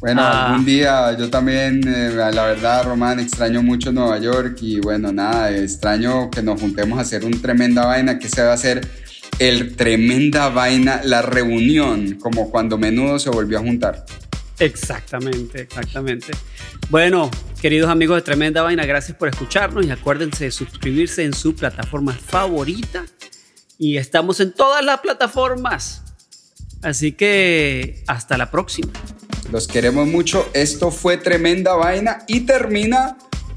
Bueno, 0.00 0.22
Ah. 0.22 0.46
algún 0.48 0.64
día 0.64 1.14
yo 1.18 1.28
también, 1.28 1.82
eh, 1.86 2.10
la 2.14 2.44
verdad, 2.46 2.84
Román, 2.84 3.20
extraño 3.20 3.62
mucho 3.62 3.92
Nueva 3.92 4.18
York 4.18 4.56
y 4.62 4.80
bueno, 4.80 5.12
nada, 5.12 5.54
extraño 5.54 6.30
que 6.30 6.42
nos 6.42 6.58
juntemos 6.58 6.98
a 6.98 7.02
hacer 7.02 7.24
un 7.24 7.42
tremenda 7.42 7.84
vaina 7.84 8.18
que 8.18 8.28
se 8.30 8.42
va 8.42 8.52
a 8.52 8.54
hacer 8.54 8.80
el 9.38 9.76
tremenda 9.76 10.48
vaina, 10.48 11.00
la 11.04 11.20
reunión, 11.22 12.18
como 12.20 12.50
cuando 12.50 12.78
menudo 12.78 13.18
se 13.18 13.28
volvió 13.30 13.58
a 13.58 13.62
juntar. 13.62 14.04
Exactamente, 14.60 15.62
exactamente. 15.62 16.32
Bueno, 16.90 17.30
queridos 17.60 17.90
amigos 17.90 18.16
de 18.16 18.22
Tremenda 18.22 18.62
Vaina, 18.62 18.84
gracias 18.84 19.16
por 19.16 19.28
escucharnos 19.28 19.86
y 19.86 19.90
acuérdense 19.90 20.44
de 20.44 20.50
suscribirse 20.50 21.24
en 21.24 21.32
su 21.32 21.56
plataforma 21.56 22.12
favorita. 22.12 23.04
Y 23.78 23.96
estamos 23.96 24.38
en 24.40 24.52
todas 24.52 24.84
las 24.84 25.00
plataformas. 25.00 26.02
Así 26.82 27.12
que 27.12 28.04
hasta 28.06 28.36
la 28.36 28.50
próxima. 28.50 28.92
Los 29.50 29.66
queremos 29.66 30.06
mucho. 30.06 30.48
Esto 30.52 30.90
fue 30.90 31.16
Tremenda 31.16 31.74
Vaina 31.74 32.24
y 32.28 32.40
termina... 32.40 33.16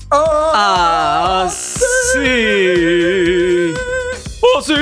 Ah, 0.09 1.51
sí. 1.51 2.19
Oh, 4.41 4.61
sí. 4.61 4.73